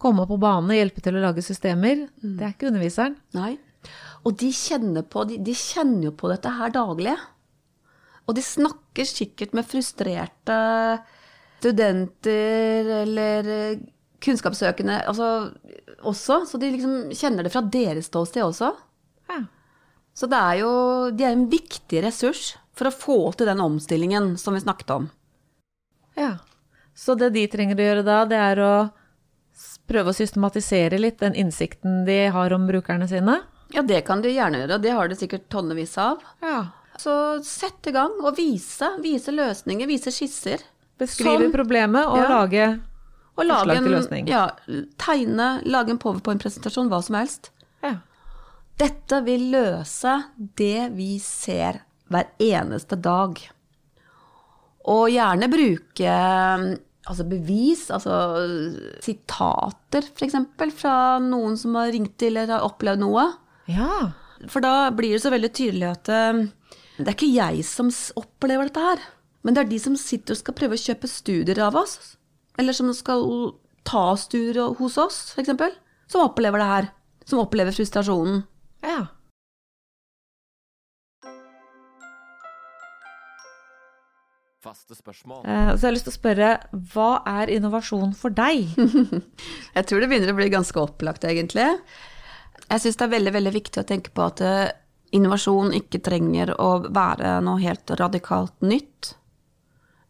komme 0.01 0.27
på 0.29 0.38
banen 0.38 0.69
og 0.69 0.77
hjelpe 0.77 1.01
til 1.01 1.17
å 1.17 1.23
lage 1.23 1.45
systemer. 1.45 2.06
Det 2.21 2.45
er 2.45 2.53
ikke 2.53 2.69
underviseren. 2.69 3.15
Nei. 3.38 3.56
Og 4.23 4.36
de 4.39 4.51
kjenner, 4.56 5.06
på, 5.08 5.25
de, 5.27 5.39
de 5.43 5.56
kjenner 5.58 6.10
jo 6.10 6.13
på 6.19 6.29
dette 6.32 6.51
her 6.53 6.71
daglig. 6.75 7.15
Og 8.27 8.38
de 8.38 8.43
snakker 8.45 9.08
sikkert 9.08 9.56
med 9.58 9.67
frustrerte 9.67 10.60
studenter 11.63 12.91
eller 13.01 13.49
kunnskapssøkende 14.23 15.01
altså, 15.08 15.27
også, 16.03 16.43
så 16.47 16.60
de 16.60 16.71
liksom 16.71 17.12
kjenner 17.15 17.45
det 17.45 17.51
fra 17.53 17.63
deres 17.73 18.08
ståsted 18.12 18.45
også. 18.45 18.71
Ja. 19.32 19.41
Så 20.13 20.28
det 20.30 20.38
er 20.38 20.60
jo, 20.62 20.71
de 21.12 21.23
er 21.26 21.34
en 21.34 21.47
viktig 21.49 22.04
ressurs 22.06 22.56
for 22.78 22.89
å 22.89 22.93
få 22.93 23.17
til 23.38 23.49
den 23.49 23.62
omstillingen 23.63 24.34
som 24.38 24.54
vi 24.54 24.62
snakket 24.63 24.89
om. 24.95 25.10
ja. 26.15 26.36
Så 26.95 27.15
det 27.17 27.32
de 27.34 27.47
trenger 27.49 27.73
å 27.80 27.86
gjøre 27.88 28.02
da, 28.06 28.19
det 28.30 28.38
er 28.38 28.60
å 28.62 28.73
prøve 29.89 30.12
å 30.12 30.13
systematisere 30.13 30.99
litt 31.02 31.17
den 31.23 31.34
innsikten 31.34 32.04
de 32.06 32.28
har 32.30 32.54
om 32.54 32.67
brukerne 32.69 33.08
sine. 33.10 33.39
Ja, 33.73 33.82
det 33.82 34.04
kan 34.06 34.21
de 34.21 34.30
gjerne 34.30 34.60
gjøre, 34.62 34.76
og 34.78 34.84
det 34.84 34.91
har 34.93 35.10
de 35.10 35.17
sikkert 35.17 35.47
tonnevis 35.49 35.95
av. 35.97 36.21
Ja. 36.45 36.60
Så 37.02 37.15
sett 37.41 37.89
i 37.89 37.95
gang 37.95 38.13
og 38.21 38.38
vise. 38.38 38.91
Vise 39.02 39.34
løsninger, 39.34 39.89
vise 39.89 40.13
skisser. 40.13 40.62
Beskrive 41.02 41.47
Sånn. 41.47 41.56
problemet 41.56 42.06
og 42.06 42.19
Ja. 42.21 42.30
lage 42.30 42.67
Og 43.36 43.47
Forslag 43.47 43.82
til 43.82 43.91
løsning. 43.95 44.28
Ja, 44.30 44.52
tegne, 45.02 45.63
lage 45.65 45.89
en 45.89 45.97
powerpoint-presentasjon, 45.97 46.89
hva 46.93 47.02
som 47.02 47.15
helst. 47.17 47.49
Dette 48.79 49.19
vil 49.25 49.49
løse 49.53 50.15
det 50.57 50.89
vi 50.95 51.15
ser 51.21 51.83
hver 52.12 52.31
eneste 52.41 52.97
dag. 52.99 53.38
Og 54.89 55.05
gjerne 55.13 55.49
bruke 55.51 56.15
altså 57.03 57.25
bevis, 57.27 57.88
altså 57.93 58.17
sitater 59.03 60.07
f.eks. 60.09 60.38
fra 60.79 60.97
noen 61.23 61.55
som 61.59 61.77
har 61.79 61.91
ringt 61.93 62.15
til 62.19 62.38
eller 62.38 62.57
har 62.57 62.67
opplevd 62.67 63.03
noe. 63.03 63.29
ja. 63.69 64.12
For 64.51 64.59
da 64.59 64.89
blir 64.91 65.13
det 65.15 65.21
så 65.23 65.29
veldig 65.31 65.49
tydelig 65.55 65.86
at 65.88 66.09
eh, 66.12 66.39
det 66.97 67.05
er 67.05 67.15
ikke 67.15 67.29
jeg 67.31 67.62
som 67.63 67.88
opplever 68.19 68.67
dette 68.67 68.81
her, 68.83 69.03
men 69.39 69.55
det 69.55 69.62
er 69.62 69.69
de 69.69 69.77
som 69.79 69.95
sitter 69.95 70.36
og 70.36 70.39
skal 70.41 70.57
prøve 70.57 70.75
å 70.75 70.81
kjøpe 70.81 71.07
studier 71.07 71.62
av 71.63 71.77
oss, 71.79 72.17
eller 72.59 72.75
som 72.75 72.89
skal 72.91 73.23
ta 73.88 74.01
studier 74.19 74.75
hos 74.81 74.97
oss, 74.99 75.21
f.eks., 75.31 75.79
som 76.12 76.25
opplever 76.25 76.59
det 76.59 76.67
her. 76.67 76.89
Som 77.23 77.39
opplever 77.39 77.71
frustrasjonen. 77.71 78.41
Ja. 78.83 78.99
Faste 84.63 84.95
spørsmål. 84.95 85.43
Eh, 85.45 85.71
Så 85.75 85.81
jeg 85.83 85.89
har 85.89 85.95
lyst 85.97 86.07
til 86.07 86.13
å 86.13 86.19
spørre, 86.19 86.49
hva 86.93 87.09
er 87.27 87.51
innovasjon 87.51 88.13
for 88.15 88.31
deg? 88.31 88.69
Jeg 89.75 89.87
tror 89.89 89.99
det 89.99 90.07
begynner 90.11 90.31
å 90.31 90.37
bli 90.37 90.47
ganske 90.53 90.79
opplagt, 90.79 91.25
egentlig. 91.27 91.65
Jeg 92.69 92.79
syns 92.79 92.95
det 92.99 93.03
er 93.09 93.11
veldig, 93.17 93.33
veldig 93.35 93.53
viktig 93.57 93.81
å 93.81 93.87
tenke 93.89 94.13
på 94.15 94.23
at 94.23 94.39
eh, 94.45 94.69
innovasjon 95.17 95.75
ikke 95.75 95.99
trenger 96.05 96.53
å 96.55 96.69
være 96.87 97.35
noe 97.43 97.59
helt 97.61 97.91
radikalt 97.99 98.55
nytt, 98.63 99.17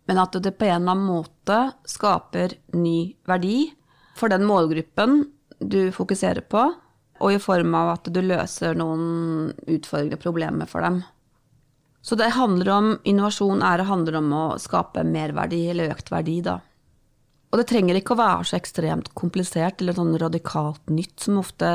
men 0.06 0.20
at 0.22 0.36
det 0.44 0.54
på 0.60 0.68
en 0.68 0.84
eller 0.84 0.94
annen 0.94 1.08
måte 1.08 1.58
skaper 1.90 2.54
ny 2.78 3.16
verdi 3.28 3.72
for 4.20 4.30
den 4.30 4.46
målgruppen 4.46 5.24
du 5.64 5.88
fokuserer 5.96 6.44
på, 6.46 6.68
og 7.22 7.34
i 7.34 7.42
form 7.42 7.76
av 7.78 7.94
at 7.98 8.10
du 8.14 8.22
løser 8.24 8.78
noen 8.78 9.54
utfordrende 9.70 10.20
problemer 10.22 10.70
for 10.70 10.86
dem. 10.86 11.02
Så 12.04 12.18
det 12.20 12.34
handler 12.36 12.70
om 12.74 12.94
innovasjon 13.08 13.64
er, 13.64 13.86
handler 13.88 14.20
om 14.20 14.32
å 14.36 14.46
skape 14.60 15.06
merverdi 15.08 15.62
eller 15.72 15.94
økt 15.94 16.12
verdi, 16.12 16.42
da. 16.44 16.60
Og 17.54 17.60
det 17.62 17.68
trenger 17.70 18.00
ikke 18.00 18.16
å 18.16 18.18
være 18.18 18.48
så 18.50 18.58
ekstremt 18.58 19.12
komplisert 19.14 19.80
eller 19.80 19.94
sånn 19.94 20.16
radikalt 20.18 20.90
nytt 20.90 21.22
som 21.22 21.38
ofte 21.38 21.70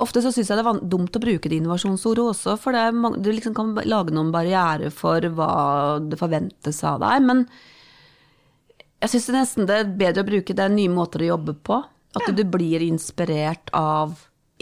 Ofte 0.00 0.22
så 0.24 0.32
syns 0.32 0.48
jeg 0.48 0.56
det 0.56 0.64
er 0.64 0.80
dumt 0.88 1.18
å 1.18 1.20
bruke 1.20 1.50
det 1.52 1.58
innovasjonsordet 1.60 2.24
også, 2.32 2.54
for 2.56 2.72
det 2.72 2.86
du 3.20 3.28
liksom 3.28 3.52
kan 3.54 3.74
lage 3.84 4.16
noen 4.16 4.32
barrierer 4.32 4.88
for 4.94 5.20
hva 5.36 5.52
det 6.00 6.16
forventes 6.18 6.80
av 6.88 7.02
deg. 7.04 7.28
Men 7.28 7.44
jeg 9.04 9.12
syns 9.12 9.28
nesten 9.36 9.68
det 9.68 9.76
er 9.76 9.92
bedre 10.00 10.24
å 10.24 10.30
bruke 10.32 10.56
det 10.56 10.70
nye 10.72 10.92
måter 10.92 11.22
å 11.22 11.30
jobbe 11.34 11.58
på. 11.68 11.82
At 12.16 12.32
du 12.34 12.42
blir 12.48 12.82
inspirert 12.82 13.68
av 13.76 14.16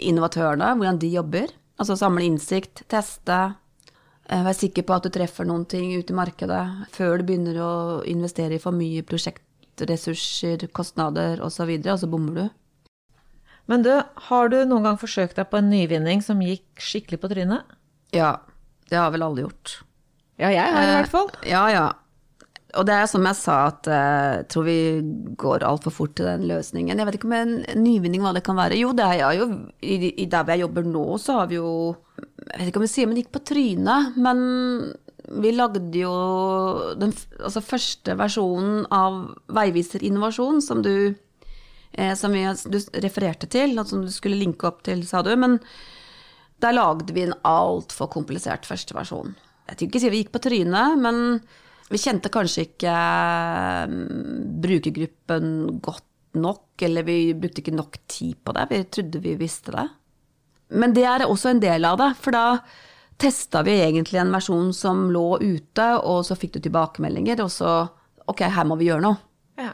innovatørene, 0.07 0.73
hvordan 0.77 0.99
de 1.01 1.09
jobber. 1.13 1.51
Altså 1.79 1.95
samle 1.99 2.25
innsikt, 2.27 2.83
teste. 2.91 3.37
eh, 4.29 4.43
Være 4.43 4.53
sikker 4.57 4.83
på 4.83 4.95
at 4.97 5.03
du 5.03 5.09
treffer 5.09 5.45
noen 5.47 5.65
ting 5.65 5.91
ute 5.97 6.13
i 6.13 6.17
markedet 6.17 6.63
før 6.91 7.17
du 7.17 7.23
begynner 7.29 7.59
å 7.63 7.71
investere 8.05 8.55
i 8.57 8.59
for 8.63 8.71
mye 8.75 9.01
prosjektressurser, 9.07 10.67
kostnader 10.75 11.41
osv., 11.45 11.69
og, 11.69 11.87
og 11.93 11.99
så 12.01 12.09
bommer 12.11 12.33
du. 12.35 12.49
Men 13.69 13.83
du, 13.85 13.91
har 14.29 14.49
du 14.49 14.57
noen 14.65 14.83
gang 14.87 14.97
forsøkt 14.97 15.35
deg 15.37 15.49
på 15.51 15.59
en 15.61 15.69
nyvinning 15.69 16.23
som 16.25 16.39
gikk 16.41 16.81
skikkelig 16.81 17.19
på 17.21 17.29
trynet? 17.29 17.75
Ja, 18.15 18.39
det 18.89 18.97
har 18.97 19.11
vel 19.13 19.21
alle 19.23 19.43
gjort. 19.45 19.75
Ja, 20.41 20.49
jeg 20.49 20.71
har 20.73 20.87
i 20.87 20.95
hvert 20.95 21.11
fall. 21.11 21.29
Eh, 21.43 21.51
Ja, 21.51 21.67
ja. 21.69 21.87
Og 22.77 22.85
det 22.85 22.93
er 22.93 23.07
som 23.09 23.25
jeg 23.25 23.37
sa, 23.39 23.55
at 23.71 23.87
eh, 23.89 24.31
jeg 24.39 24.47
tror 24.53 24.65
vi 24.67 24.79
går 25.41 25.65
altfor 25.65 25.93
fort 25.93 26.13
til 26.19 26.27
den 26.29 26.45
løsningen. 26.51 26.99
Jeg 26.99 27.07
vet 27.07 27.17
ikke 27.17 27.29
om 27.29 27.37
en 27.37 27.55
nyvinning 27.81 28.21
hva 28.21 28.33
det 28.35 28.43
kan 28.45 28.59
være. 28.59 28.77
Jo, 28.77 28.91
det 28.97 29.07
er 29.09 29.39
jo 29.39 29.47
i, 29.81 30.11
i 30.21 30.27
der 30.29 30.51
jeg 30.53 30.65
jobber 30.65 30.85
nå, 30.85 31.05
så 31.21 31.39
har 31.39 31.49
vi 31.49 31.57
jo 31.57 31.71
Jeg 32.19 32.59
vet 32.59 32.69
ikke 32.69 32.81
om 32.81 32.85
vi 32.85 32.91
sier 32.91 33.09
men 33.09 33.17
gikk 33.21 33.31
på 33.33 33.45
trynet, 33.47 34.19
men 34.21 34.43
vi 35.29 35.53
lagde 35.53 35.81
jo 35.97 36.13
den 36.97 37.13
altså 37.37 37.61
første 37.61 38.15
versjonen 38.17 38.85
av 38.93 39.19
Veiviser 39.53 40.05
innovasjon, 40.05 40.61
som 40.65 40.81
du 40.85 40.93
eh, 41.91 42.13
som 42.17 42.33
vi, 42.33 42.43
du 42.45 42.79
refererte 43.01 43.49
til, 43.49 43.77
og 43.79 43.89
som 43.89 44.03
du 44.05 44.11
skulle 44.13 44.39
linke 44.39 44.69
opp 44.69 44.83
til, 44.85 45.05
sa 45.07 45.23
du. 45.25 45.31
Men 45.37 45.57
der 46.61 46.75
lagde 46.75 47.13
vi 47.15 47.25
en 47.25 47.37
altfor 47.47 48.11
komplisert 48.13 48.67
første 48.67 48.93
versjon. 48.97 49.33
Jeg 49.69 49.77
tror 49.77 49.89
ikke 49.89 50.01
si 50.01 50.13
vi 50.13 50.21
gikk 50.23 50.33
på 50.33 50.43
trynet, 50.43 51.01
men 51.01 51.41
vi 51.89 51.97
kjente 51.97 52.29
kanskje 52.33 52.67
ikke 52.67 52.95
mm, 53.89 54.59
brukergruppen 54.61 55.53
godt 55.81 56.05
nok, 56.37 56.77
eller 56.85 57.05
vi 57.07 57.33
brukte 57.33 57.63
ikke 57.63 57.73
nok 57.73 57.97
tid 58.09 58.37
på 58.45 58.53
det. 58.53 58.67
Vi 58.69 58.83
trodde 58.93 59.21
vi 59.23 59.33
visste 59.39 59.73
det. 59.73 59.87
Men 60.77 60.93
det 60.93 61.05
er 61.09 61.25
også 61.25 61.49
en 61.53 61.63
del 61.63 61.87
av 61.89 61.97
det, 61.97 62.11
for 62.21 62.35
da 62.35 62.59
testa 63.19 63.63
vi 63.65 63.79
egentlig 63.81 64.21
en 64.21 64.31
versjon 64.31 64.69
som 64.75 65.07
lå 65.11 65.39
ute, 65.41 65.87
og 66.05 66.21
så 66.27 66.37
fikk 66.37 66.55
du 66.55 66.61
tilbakemeldinger, 66.67 67.41
og 67.43 67.49
så 67.51 67.73
ok, 68.29 68.45
her 68.53 68.69
må 68.69 68.77
vi 68.79 68.91
gjøre 68.91 69.07
noe. 69.07 69.19
Ja. 69.59 69.73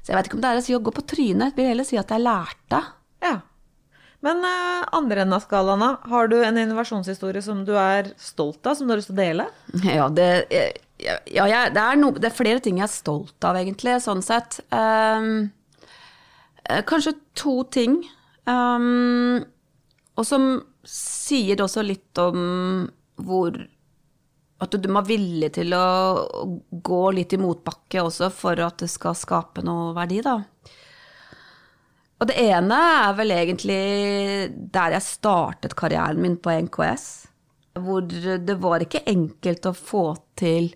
Så 0.00 0.10
jeg 0.10 0.16
vet 0.16 0.30
ikke 0.30 0.40
om 0.40 0.42
det 0.42 0.50
er 0.50 0.62
å 0.62 0.64
si 0.64 0.74
å 0.74 0.82
gå 0.82 0.96
på 0.96 1.04
trynet, 1.12 1.52
jeg 1.52 1.58
vil 1.60 1.72
heller 1.74 1.86
si 1.86 2.00
at 2.00 2.10
jeg 2.10 2.24
lærte. 2.24 2.82
ja. 3.26 3.36
Men 4.20 4.42
uh, 4.44 4.84
andre 4.92 5.22
enden 5.22 5.32
av 5.32 5.40
skalaen? 5.46 5.96
Har 6.12 6.26
du 6.28 6.34
en 6.44 6.58
innovasjonshistorie 6.60 7.40
som 7.40 7.62
du 7.64 7.72
er 7.80 8.10
stolt 8.20 8.66
av, 8.68 8.74
som 8.76 8.84
du 8.84 8.92
har 8.92 9.00
lyst 9.00 9.08
til 9.08 9.16
å 9.16 9.22
dele? 9.22 9.46
Ja, 9.86 10.10
det, 10.12 10.26
ja, 10.52 10.66
ja, 11.02 11.46
jeg- 11.48 11.74
det, 11.74 11.82
er 11.82 11.96
no, 12.00 12.10
det 12.12 12.30
er 12.30 12.36
flere 12.36 12.60
ting 12.64 12.78
jeg 12.80 12.88
er 12.88 12.92
stolt 12.94 13.44
av, 13.44 13.56
egentlig, 13.56 13.98
sånn 14.04 14.22
sett. 14.24 14.60
Eh, 14.70 15.48
kanskje 16.86 17.14
to 17.34 17.62
ting. 17.72 18.02
Um, 18.46 19.44
og 20.18 20.24
som 20.26 20.62
sier 20.84 21.56
også 21.62 21.84
litt 21.86 22.18
om 22.18 22.88
hvor 23.20 23.52
At 24.60 24.74
du 24.76 24.88
må 24.92 25.00
være 25.00 25.14
villig 25.14 25.48
til 25.56 25.72
å 25.72 26.20
gå 26.84 26.98
litt 27.16 27.32
i 27.32 27.38
motbakke 27.40 28.02
også 28.04 28.28
for 28.34 28.60
at 28.60 28.82
det 28.82 28.90
skal 28.92 29.14
skape 29.16 29.62
noe 29.64 29.94
verdi, 29.96 30.18
da. 30.20 30.34
Og 32.20 32.28
det 32.28 32.36
ene 32.42 32.76
er 33.06 33.14
vel 33.16 33.32
egentlig 33.32 33.78
der 34.74 34.92
jeg 34.98 35.06
startet 35.06 35.72
karrieren 35.80 36.20
min 36.20 36.36
på 36.36 36.52
NKS. 36.66 37.06
Hvor 37.80 38.04
det 38.04 38.58
var 38.60 38.84
ikke 38.84 39.00
enkelt 39.08 39.70
å 39.70 39.72
få 39.72 40.04
til 40.36 40.68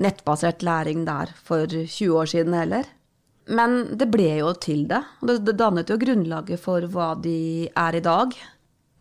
nettbasert 0.00 0.62
læring 0.62 1.04
der 1.06 1.32
for 1.44 1.66
20 1.66 2.18
år 2.18 2.30
siden 2.32 2.56
heller. 2.56 2.88
Men 3.50 3.98
det 3.98 4.08
ble 4.12 4.30
jo 4.38 4.52
til 4.54 4.86
det. 4.90 5.02
Og 5.20 5.32
det, 5.44 5.56
dannet 5.58 5.90
jo 5.90 5.98
grunnlaget 6.00 6.62
for 6.62 6.84
hva 6.94 7.12
de 7.18 7.68
er 7.68 7.98
i 7.98 8.04
dag. 8.04 8.36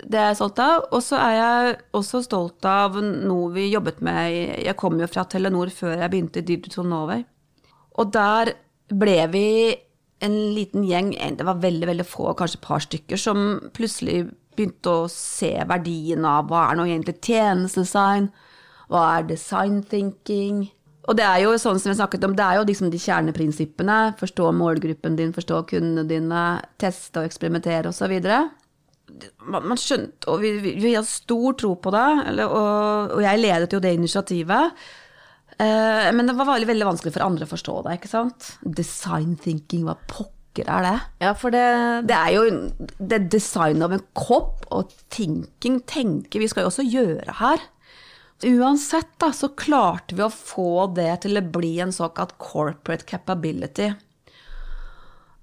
Det 0.01 0.17
er 0.17 0.31
jeg 0.31 0.39
stolt 0.39 0.63
av. 0.63 0.87
Og 0.91 1.03
så 1.05 1.19
er 1.21 1.35
jeg 1.37 1.77
også 1.97 2.23
stolt 2.25 2.65
av 2.65 2.97
noe 3.01 3.51
vi 3.53 3.69
jobbet 3.69 4.01
med 4.01 4.33
Jeg 4.65 4.77
kom 4.79 4.97
jo 4.99 5.09
fra 5.11 5.27
Telenor 5.29 5.71
før 5.73 5.99
jeg 5.99 6.11
begynte 6.11 6.41
i 6.41 6.49
Digital 6.49 6.89
Norway. 6.89 7.23
Og 8.01 8.11
der 8.13 8.55
ble 8.91 9.17
vi 9.31 9.47
en 10.21 10.37
liten 10.53 10.83
gjeng, 10.85 11.15
det 11.17 11.45
var 11.47 11.61
veldig 11.63 11.87
veldig 11.89 12.05
få, 12.05 12.33
kanskje 12.37 12.59
et 12.59 12.65
par 12.67 12.83
stykker, 12.83 13.17
som 13.17 13.39
plutselig 13.73 14.27
begynte 14.53 14.93
å 14.93 15.07
se 15.09 15.49
verdien 15.67 16.27
av 16.27 16.51
hva 16.51 16.67
er 16.67 16.77
nå 16.77 16.85
egentlig 16.85 17.17
tjenestedesign, 17.25 18.29
hva 18.91 19.05
er 19.15 19.25
design 19.31 19.81
thinking. 19.89 20.67
Og 21.09 21.17
det 21.17 21.25
er 21.25 21.39
jo 21.41 21.55
sånn 21.57 21.79
som 21.81 21.89
vi 21.89 21.97
snakket 21.97 22.25
om, 22.27 22.35
det 22.37 22.45
er 22.45 22.59
jo 22.59 22.65
liksom 22.69 22.91
de 22.93 22.99
kjerneprinsippene. 23.01 23.99
Forstå 24.19 24.51
målgruppen 24.53 25.17
din, 25.17 25.33
forstå 25.33 25.63
kundene 25.71 26.05
dine, 26.09 26.41
teste 26.81 27.23
og 27.23 27.29
eksperimentere 27.29 27.89
osv. 27.89 28.13
Man, 28.21 29.65
man 29.65 29.79
skjønte, 29.81 30.29
og 30.31 30.43
vi, 30.43 30.53
vi, 30.61 30.75
vi 30.79 30.93
hadde 30.93 31.09
stor 31.09 31.57
tro 31.59 31.73
på 31.81 31.93
det, 31.95 32.09
eller, 32.31 32.53
og, 32.53 33.15
og 33.17 33.23
jeg 33.25 33.41
ledet 33.41 33.73
jo 33.73 33.81
det 33.83 33.95
initiativet. 33.97 34.83
Eh, 35.57 36.11
men 36.15 36.29
det 36.29 36.37
var 36.37 36.53
veldig, 36.53 36.69
veldig 36.69 36.87
vanskelig 36.93 37.15
for 37.17 37.25
andre 37.25 37.49
å 37.49 37.51
forstå 37.51 37.79
det, 37.87 37.97
ikke 37.99 38.11
sant? 38.11 38.53
Design 38.61 39.35
thinking, 39.41 39.83
hva 39.89 39.97
pokker 40.09 40.69
er 40.69 40.85
det? 40.85 40.95
Ja, 41.25 41.33
for 41.37 41.53
det, 41.53 41.65
Det 42.09 42.15
er 42.17 42.31
jo 42.35 42.45
det 42.99 43.23
designet 43.33 43.85
av 43.87 43.97
en 43.97 44.07
kopp 44.17 44.65
og 44.69 44.93
thinking, 45.13 45.81
tenke, 45.89 46.41
vi 46.41 46.49
skal 46.51 46.65
jo 46.65 46.71
også 46.71 46.87
gjøre 46.87 47.39
her. 47.41 47.69
Uansett 48.47 49.11
da, 49.21 49.29
så 49.33 49.51
klarte 49.53 50.15
vi 50.17 50.23
å 50.25 50.31
få 50.33 50.87
det 50.95 51.11
til 51.25 51.37
å 51.37 51.45
bli 51.45 51.75
en 51.83 51.93
såkalt 51.93 52.33
corporate 52.41 53.05
capability. 53.05 53.91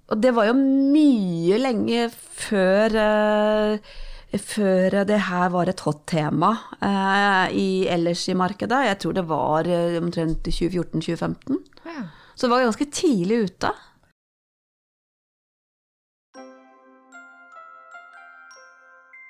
Og 0.09 0.21
det 0.23 0.33
var 0.35 0.49
jo 0.49 0.57
mye 0.57 1.59
lenge 1.61 2.07
før, 2.11 2.95
eh, 2.99 4.39
før 4.41 5.03
det 5.09 5.21
her 5.29 5.51
var 5.53 5.69
et 5.69 5.83
hot 5.85 6.07
tema 6.09 6.55
eh, 6.81 7.55
i, 7.55 7.69
ellers 7.93 8.25
i 8.33 8.37
markedet. 8.39 8.87
Jeg 8.89 9.01
tror 9.05 9.19
det 9.19 9.27
var 9.29 9.69
eh, 9.69 9.99
omtrent 10.01 10.49
2014-2015. 10.49 11.61
ja. 11.85 12.07
Så 12.39 12.47
det 12.47 12.53
var 12.53 12.63
ganske 12.63 12.87
tidlig 12.95 13.37
ute. 13.49 13.73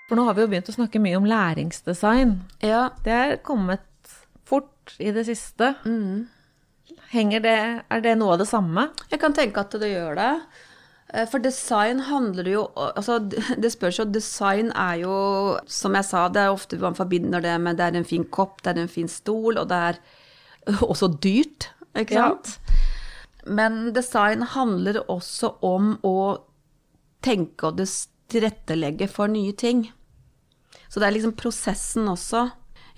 For 0.09 0.16
nå 0.16 0.25
har 0.25 0.35
vi 0.38 0.44
jo 0.47 0.49
begynt 0.49 0.71
å 0.73 0.77
snakke 0.77 1.01
mye 1.05 1.18
om 1.18 1.27
læringsdesign. 1.29 2.31
Ja, 2.64 2.88
Det 3.05 3.12
er 3.12 3.37
kommet 3.44 3.85
fort 4.49 4.94
i 4.99 5.11
det 5.12 5.27
siste. 5.29 5.75
Mm. 5.85 6.27
Henger 7.12 7.40
det, 7.44 7.57
er 7.92 8.01
det 8.05 8.14
noe 8.21 8.33
av 8.37 8.40
det 8.40 8.49
samme? 8.49 8.88
Jeg 9.12 9.21
kan 9.21 9.35
tenke 9.37 9.61
at 9.61 9.71
det 9.81 9.90
gjør 9.92 10.16
det. 10.16 10.31
Eh, 11.12 11.27
For 11.29 11.38
design 11.40 12.01
handler 12.09 12.49
jo 12.49 12.62
Altså, 12.77 13.18
det 13.62 13.71
spørs 13.73 13.99
jo 14.01 14.05
Design 14.12 14.73
er 14.77 14.99
jo, 15.05 15.14
som 15.66 15.94
jeg 15.97 16.05
sa, 16.09 16.27
det 16.33 16.42
er 16.42 16.53
ofte 16.57 16.77
man 16.81 16.97
forbinder 16.97 17.40
det 17.44 17.55
med 17.61 17.77
det 17.81 17.87
er 17.87 17.97
en 18.01 18.05
fin 18.09 18.25
kopp, 18.25 18.62
det 18.62 18.75
er 18.77 18.83
en 18.83 18.88
fin 18.92 19.09
stol, 19.09 19.57
og 19.61 19.68
det 19.68 19.77
er 19.92 20.01
også 20.92 21.09
dyrt, 21.21 21.71
ikke 21.97 22.14
Ja. 22.16 22.29
sant? 22.29 22.59
Men 23.49 23.92
design 23.97 24.42
handler 24.42 24.99
også 25.09 25.55
om 25.64 25.94
å 26.05 26.16
tenke 27.25 27.71
og 27.71 27.79
tilrettelegge 28.29 29.09
for 29.09 29.27
nye 29.33 29.55
ting. 29.57 29.87
Så 30.89 31.01
det 31.01 31.09
er 31.09 31.17
liksom 31.17 31.37
prosessen 31.39 32.09
også. 32.11 32.49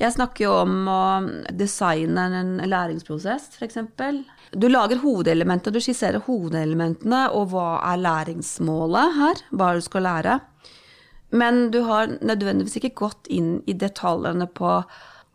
Jeg 0.01 0.15
snakker 0.15 0.47
jo 0.47 0.53
om 0.63 0.87
å 0.89 1.01
designe 1.53 2.23
en 2.39 2.55
læringsprosess, 2.65 3.51
f.eks. 3.61 3.77
Du 4.57 4.67
lager 4.71 5.03
hovedelementet, 5.03 5.75
du 5.77 5.83
skisserer 5.85 6.25
hovedelementene, 6.25 7.27
og 7.37 7.51
hva 7.53 7.75
er 7.91 8.01
læringsmålet 8.01 9.19
her? 9.19 9.43
Hva 9.53 9.75
du 9.77 9.85
skal 9.85 10.07
lære? 10.09 10.39
Men 11.37 11.69
du 11.71 11.83
har 11.87 12.09
nødvendigvis 12.19 12.79
ikke 12.81 12.97
gått 13.05 13.29
inn 13.31 13.59
i 13.69 13.77
detaljene 13.77 14.49
på 14.49 14.79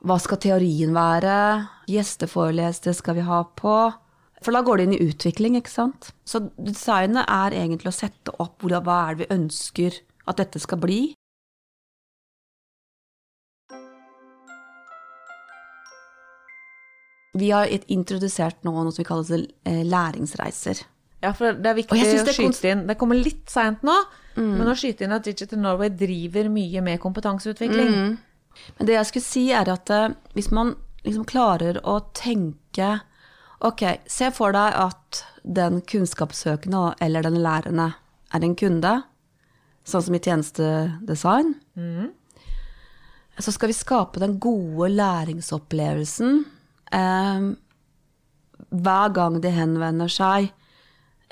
hva 0.06 0.18
skal 0.22 0.42
teorien 0.42 0.92
være, 0.98 1.36
gjesteforelesere 1.90 2.94
skal 2.98 3.20
vi 3.20 3.26
ha 3.26 3.44
på? 3.58 3.76
For 4.44 4.54
da 4.54 4.62
går 4.66 4.78
det 4.78 4.88
inn 4.88 4.98
i 4.98 5.06
utvikling, 5.06 5.56
ikke 5.58 5.72
sant? 5.72 6.10
Så 6.28 6.42
designet 6.58 7.26
er 7.32 7.56
egentlig 7.58 7.94
å 7.94 8.00
sette 8.02 8.34
opp 8.42 8.66
hva 8.66 8.82
er 8.82 9.16
det 9.16 9.24
vi 9.24 9.34
ønsker 9.38 10.02
at 10.26 10.42
dette 10.42 10.62
skal 10.62 10.82
bli. 10.82 11.00
Vi 17.36 17.50
har 17.52 17.72
introdusert 17.92 18.64
nå 18.64 18.74
noe 18.76 18.94
som 18.94 19.02
vi 19.04 19.08
kaller 19.08 19.48
eh, 19.68 19.82
læringsreiser. 19.86 20.84
Ja, 21.24 21.32
for 21.34 21.58
det 21.58 21.72
er 21.72 21.78
viktig 21.80 21.96
å 21.96 22.24
det 22.28 22.36
skyte 22.36 22.70
inn 22.70 22.84
Det 22.86 22.98
kommer 23.00 23.18
litt 23.18 23.50
seint 23.50 23.82
nå, 23.88 23.96
men 24.38 24.68
å 24.68 24.76
skyte 24.78 25.08
inn 25.08 25.16
at 25.16 25.26
Digital 25.26 25.62
Norway 25.64 25.90
driver 25.90 26.50
mye 26.52 26.84
med 26.86 27.00
kompetanseutvikling. 27.02 27.94
Men 28.78 28.88
det 28.88 28.98
jeg 28.98 29.10
skulle 29.10 29.28
si 29.28 29.46
er 29.56 29.72
at 29.72 29.92
eh, 29.92 30.14
hvis 30.36 30.52
man 30.56 30.76
liksom 31.06 31.26
klarer 31.28 31.82
å 31.84 32.00
tenke 32.16 33.00
Ok, 33.66 33.82
se 34.12 34.28
for 34.36 34.52
deg 34.54 34.76
at 34.78 35.22
den 35.42 35.80
kunnskapssøkende 35.88 36.98
eller 37.02 37.24
den 37.24 37.40
lærende 37.42 37.86
er 38.36 38.44
en 38.44 38.56
kunde, 38.60 38.92
sånn 39.88 40.04
som 40.06 40.18
i 40.18 40.20
tjenestedesign. 40.20 41.54
Så 43.40 43.54
skal 43.56 43.72
vi 43.72 43.78
skape 43.78 44.22
den 44.22 44.36
gode 44.44 44.92
læringsopplevelsen 44.92 46.44
eh, 46.92 47.48
hver 48.70 49.14
gang 49.16 49.40
de 49.44 49.52
henvender 49.54 50.12
seg 50.12 50.52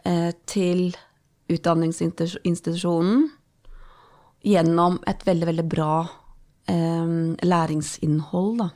eh, 0.05 0.31
til 0.49 0.91
utdanningsinstitusjonen 1.51 3.27
gjennom 4.43 4.99
et 5.07 5.23
veldig, 5.27 5.47
veldig 5.51 5.67
bra 5.71 5.93
eh, 6.71 7.13
læringsinnhold, 7.43 8.57
da. 8.63 8.69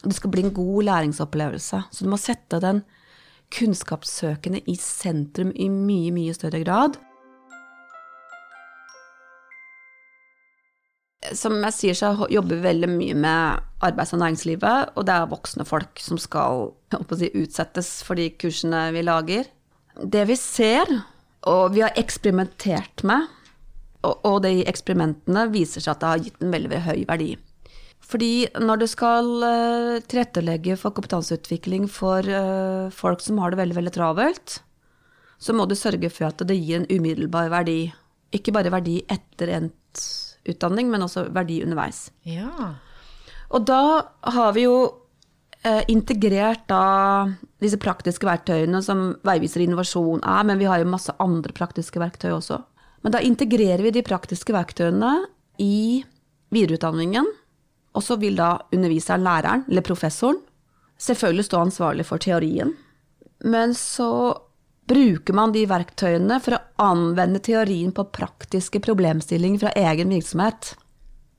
Det 0.00 0.16
skal 0.16 0.30
bli 0.32 0.46
en 0.46 0.54
god 0.56 0.82
læringsopplevelse. 0.88 1.82
Så 1.92 2.04
du 2.04 2.08
må 2.08 2.16
sette 2.16 2.60
den 2.62 2.82
kunnskapssøkende 3.52 4.62
i 4.70 4.76
sentrum 4.80 5.50
i 5.52 5.68
mye, 5.68 6.12
mye 6.14 6.34
større 6.36 6.62
grad. 6.64 6.96
Som 11.36 11.58
jeg 11.66 11.76
sier, 11.76 11.96
så 11.96 12.28
jobber 12.32 12.56
vi 12.56 12.64
veldig 12.64 12.88
mye 12.88 13.16
med 13.18 13.66
arbeids- 13.84 14.14
og 14.16 14.22
næringslivet, 14.22 14.94
og 14.96 15.04
det 15.04 15.16
er 15.16 15.28
voksne 15.28 15.66
folk 15.68 16.00
som 16.00 16.16
skal 16.20 16.70
si, 17.18 17.28
utsettes 17.36 17.90
for 18.06 18.16
de 18.16 18.30
kursene 18.40 18.86
vi 18.94 19.02
lager. 19.04 19.50
Det 20.00 20.24
vi 20.30 20.36
ser, 20.40 20.88
og 21.44 21.74
vi 21.74 21.84
har 21.84 21.92
eksperimentert 22.00 23.04
med, 23.04 23.28
og, 24.00 24.38
de 24.46 24.62
eksperimentene 24.64 25.44
viser 25.52 25.84
seg 25.84 25.92
at 25.92 26.00
det 26.00 26.10
har 26.10 26.24
gitt 26.24 26.40
en 26.40 26.54
veldig 26.54 26.80
høy 26.86 27.00
verdi. 27.08 27.34
Fordi 28.10 28.48
når 28.58 28.80
du 28.80 28.86
skal 28.88 29.28
eh, 29.44 29.98
tilrettelegge 30.08 30.78
for 30.80 30.96
kompetanseutvikling 30.96 31.84
for 31.92 32.24
eh, 32.24 32.88
folk 32.96 33.20
som 33.20 33.38
har 33.42 33.52
det 33.52 33.60
veldig, 33.60 33.76
veldig 33.76 33.92
travelt, 33.94 34.56
så 35.40 35.52
må 35.56 35.68
du 35.68 35.76
sørge 35.76 36.08
for 36.12 36.30
at 36.30 36.40
det 36.48 36.56
gir 36.56 36.80
en 36.80 36.88
umiddelbar 36.88 37.52
verdi. 37.52 37.92
Ikke 38.32 38.54
bare 38.56 38.72
verdi 38.72 38.98
etter 39.04 39.52
endt 39.58 40.02
utdanning, 40.48 40.90
men 40.90 41.04
også 41.04 41.26
verdi 41.34 41.60
underveis. 41.64 42.08
Ja. 42.28 42.74
Og 43.50 43.66
da 43.68 43.82
har 44.34 44.54
vi 44.56 44.64
jo 44.66 44.76
eh, 45.64 45.82
integrert 45.92 46.66
da 46.70 47.28
disse 47.60 47.80
praktiske 47.80 48.26
verktøyene 48.28 48.82
som 48.84 49.10
Veiviser 49.26 49.64
innovasjon 49.64 50.22
er, 50.22 50.46
men 50.48 50.60
vi 50.60 50.68
har 50.70 50.82
jo 50.82 50.90
masse 50.90 51.14
andre 51.22 51.54
praktiske 51.56 52.00
verktøy 52.02 52.30
også. 52.36 52.60
Men 53.04 53.14
da 53.16 53.22
integrerer 53.24 53.82
vi 53.84 53.94
de 53.94 54.04
praktiske 54.04 54.54
verktøyene 54.54 55.14
i 55.60 56.02
videreutdanningen, 56.54 57.26
og 57.96 58.04
så 58.06 58.16
vil 58.20 58.36
da 58.38 58.54
underviseren, 58.74 59.24
læreren 59.26 59.64
eller 59.68 59.84
professoren, 59.86 60.38
selvfølgelig 61.00 61.48
stå 61.48 61.64
ansvarlig 61.64 62.06
for 62.06 62.22
teorien. 62.22 62.74
Men 63.40 63.74
så 63.74 64.10
bruker 64.90 65.36
man 65.36 65.54
de 65.54 65.62
verktøyene 65.70 66.40
for 66.42 66.56
å 66.56 66.62
anvende 66.82 67.40
teorien 67.44 67.92
på 67.94 68.08
praktiske 68.10 68.82
problemstillinger 68.82 69.62
fra 69.62 69.72
egen 69.78 70.12
virksomhet. 70.12 70.74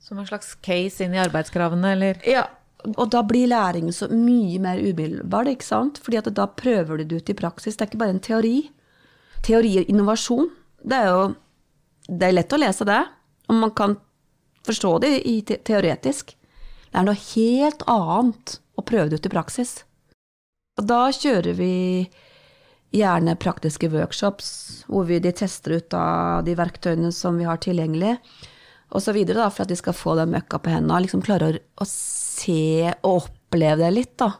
Som 0.01 0.21
en 0.21 0.27
slags 0.29 0.55
case 0.63 1.03
inn 1.03 1.15
i 1.15 1.21
arbeidskravene, 1.21 1.93
eller 1.95 2.21
Ja, 2.27 2.47
og 2.95 3.11
da 3.13 3.21
blir 3.27 3.49
læringen 3.51 3.93
så 3.93 4.07
mye 4.09 4.59
mer 4.61 4.79
umiddelbar, 4.81 5.49
ikke 5.51 5.67
sant? 5.67 5.99
Fordi 6.01 6.19
at 6.21 6.31
da 6.37 6.47
prøver 6.47 7.01
du 7.01 7.05
det 7.05 7.21
ut 7.21 7.33
i 7.33 7.37
praksis. 7.37 7.77
Det 7.77 7.85
er 7.85 7.91
ikke 7.91 8.01
bare 8.01 8.15
en 8.15 8.23
teori. 8.23 8.55
Teori 9.45 9.75
og 9.81 9.91
innovasjon, 9.91 10.51
det 10.81 10.97
er 10.97 11.09
jo 11.11 11.23
Det 12.11 12.27
er 12.27 12.33
lett 12.33 12.53
å 12.53 12.57
lese 12.57 12.83
det, 12.83 12.97
og 13.47 13.55
man 13.55 13.71
kan 13.77 13.93
forstå 14.65 14.89
det 15.03 15.11
i 15.29 15.35
te 15.45 15.59
teoretisk. 15.63 16.33
Det 16.91 16.97
er 16.97 17.05
noe 17.05 17.15
helt 17.15 17.83
annet 17.87 18.55
å 18.75 18.83
prøve 18.83 19.11
det 19.11 19.21
ut 19.21 19.29
i 19.29 19.31
praksis. 19.31 19.71
Og 20.81 20.87
da 20.89 21.05
kjører 21.13 21.53
vi 21.55 22.09
gjerne 22.91 23.35
praktiske 23.39 23.89
workshops, 23.91 24.49
hvor 24.91 25.07
vi 25.07 25.19
de 25.23 25.31
tester 25.31 25.77
ut 25.79 25.89
da 25.93 26.41
de 26.45 26.55
verktøyene 26.59 27.11
som 27.15 27.37
vi 27.39 27.47
har 27.47 27.61
tilgjengelig, 27.63 28.17
videre, 29.15 29.47
for 29.51 29.63
at 29.63 29.71
de 29.71 29.77
skal 29.79 29.95
få 29.95 30.17
den 30.19 30.33
møkka 30.33 30.59
på 30.59 30.73
hendene, 30.73 30.99
liksom 31.05 31.23
klare 31.23 31.47
å, 31.47 31.59
å 31.79 31.87
se 31.87 32.91
og 32.99 33.21
oppleve 33.23 33.85
det 33.85 33.91
litt, 33.95 34.17
da. 34.19 34.33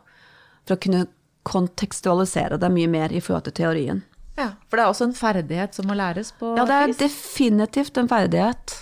For 0.67 0.75
å 0.75 0.81
kunne 0.83 1.05
kontekstualisere 1.47 2.59
det 2.61 2.69
mye 2.69 2.89
mer 2.91 3.15
i 3.15 3.21
forhold 3.23 3.47
til 3.47 3.55
teorien. 3.63 4.03
Ja, 4.35 4.53
for 4.67 4.77
det 4.77 4.83
er 4.83 4.91
også 4.91 5.07
en 5.09 5.17
ferdighet 5.17 5.75
som 5.75 5.87
må 5.89 5.95
læres 5.97 6.31
på 6.39 6.53
Ja, 6.57 6.65
det 6.67 6.77
er 6.77 6.93
definitivt 6.99 7.97
en 7.99 8.09
ferdighet. 8.11 8.81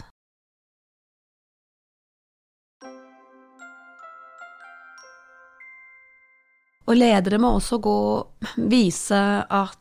Og 6.89 6.97
ledere 6.97 7.37
må 7.41 7.53
også 7.53 7.77
gå 7.85 7.99
vise 8.71 9.19
at 9.45 9.77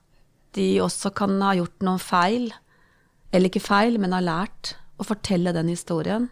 de 0.57 0.68
også 0.85 1.12
kan 1.16 1.38
ha 1.40 1.55
gjort 1.57 1.85
noen 1.87 2.03
feil, 2.03 2.51
eller 3.33 3.49
ikke 3.49 3.64
feil, 3.64 3.97
men 4.01 4.12
har 4.16 4.25
lært, 4.25 4.75
og 4.99 5.09
fortelle 5.09 5.55
den 5.57 5.71
historien. 5.73 6.29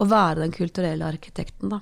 Og 0.00 0.10
være 0.10 0.44
den 0.44 0.54
kulturelle 0.54 1.08
arkitekten, 1.08 1.74
da. 1.74 1.80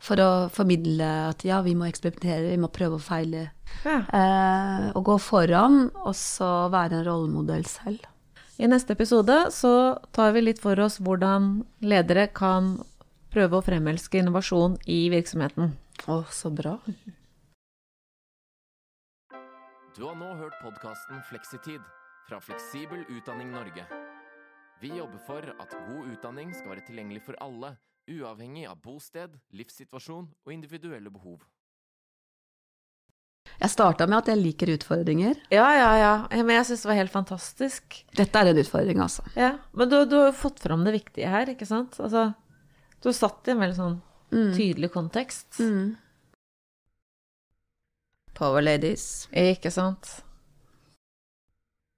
For 0.00 0.20
å 0.22 0.30
formidle 0.52 1.06
at 1.28 1.42
ja, 1.44 1.58
vi 1.64 1.74
må 1.76 1.84
eksperimentere, 1.88 2.54
vi 2.54 2.60
må 2.60 2.70
prøve 2.72 2.96
å 2.96 3.02
feile. 3.04 3.50
Ja. 3.84 3.98
Eh, 4.16 4.86
og 4.94 5.04
gå 5.10 5.18
foran, 5.20 5.90
og 5.92 6.14
så 6.16 6.70
være 6.72 7.00
en 7.00 7.06
rollemodell 7.08 7.66
selv. 7.68 8.06
I 8.60 8.68
neste 8.68 8.96
episode 8.96 9.36
så 9.56 9.74
tar 10.16 10.34
vi 10.36 10.44
litt 10.44 10.60
for 10.60 10.80
oss 10.84 10.98
hvordan 11.00 11.52
ledere 11.84 12.26
kan 12.32 12.74
prøve 13.32 13.58
å 13.58 13.64
fremelske 13.64 14.20
innovasjon 14.20 14.76
i 14.90 15.06
virksomheten. 15.12 15.74
Å, 16.08 16.22
så 16.32 16.52
bra. 16.52 16.78
Du 20.00 20.06
har 20.06 20.14
nå 20.16 20.30
hørt 20.32 20.54
podkasten 20.62 21.18
Fleksitid 21.28 21.82
fra 22.24 22.38
Fleksibel 22.40 23.02
utdanning 23.12 23.50
Norge. 23.52 23.82
Vi 24.80 24.94
jobber 24.96 25.20
for 25.26 25.44
at 25.44 25.74
god 25.90 26.06
utdanning 26.14 26.54
skal 26.56 26.70
være 26.72 26.84
tilgjengelig 26.86 27.20
for 27.26 27.36
alle, 27.44 27.74
uavhengig 28.08 28.64
av 28.70 28.78
bosted, 28.80 29.34
livssituasjon 29.52 30.30
og 30.30 30.54
individuelle 30.54 31.12
behov. 31.12 31.44
Jeg 33.50 33.74
starta 33.74 34.08
med 34.08 34.22
at 34.22 34.32
jeg 34.32 34.40
liker 34.40 34.72
utfordringer. 34.78 35.36
Ja, 35.52 35.68
ja, 35.76 35.92
ja. 36.00 36.16
Men 36.32 36.56
jeg 36.56 36.70
syns 36.70 36.86
det 36.86 36.92
var 36.94 37.00
helt 37.02 37.16
fantastisk. 37.18 38.00
Dette 38.16 38.40
er 38.40 38.54
en 38.54 38.64
utfordring, 38.64 39.04
altså. 39.04 39.28
Ja, 39.36 39.58
Men 39.76 39.92
du, 39.92 40.00
du 40.08 40.16
har 40.16 40.30
jo 40.30 40.38
fått 40.48 40.64
fram 40.64 40.88
det 40.88 40.96
viktige 40.96 41.28
her, 41.28 41.52
ikke 41.52 41.68
sant? 41.68 42.00
Altså, 42.00 42.30
du 43.04 43.12
har 43.12 43.20
satt 43.20 43.52
i 43.52 43.52
en 43.52 43.66
veldig 43.66 43.82
sånn 43.84 44.00
tydelig 44.56 44.94
kontekst. 44.96 45.60
Mm. 45.60 45.90
Power 48.40 48.62
ladies. 48.64 49.28
Ikke 49.36 49.68
sant? 49.70 50.24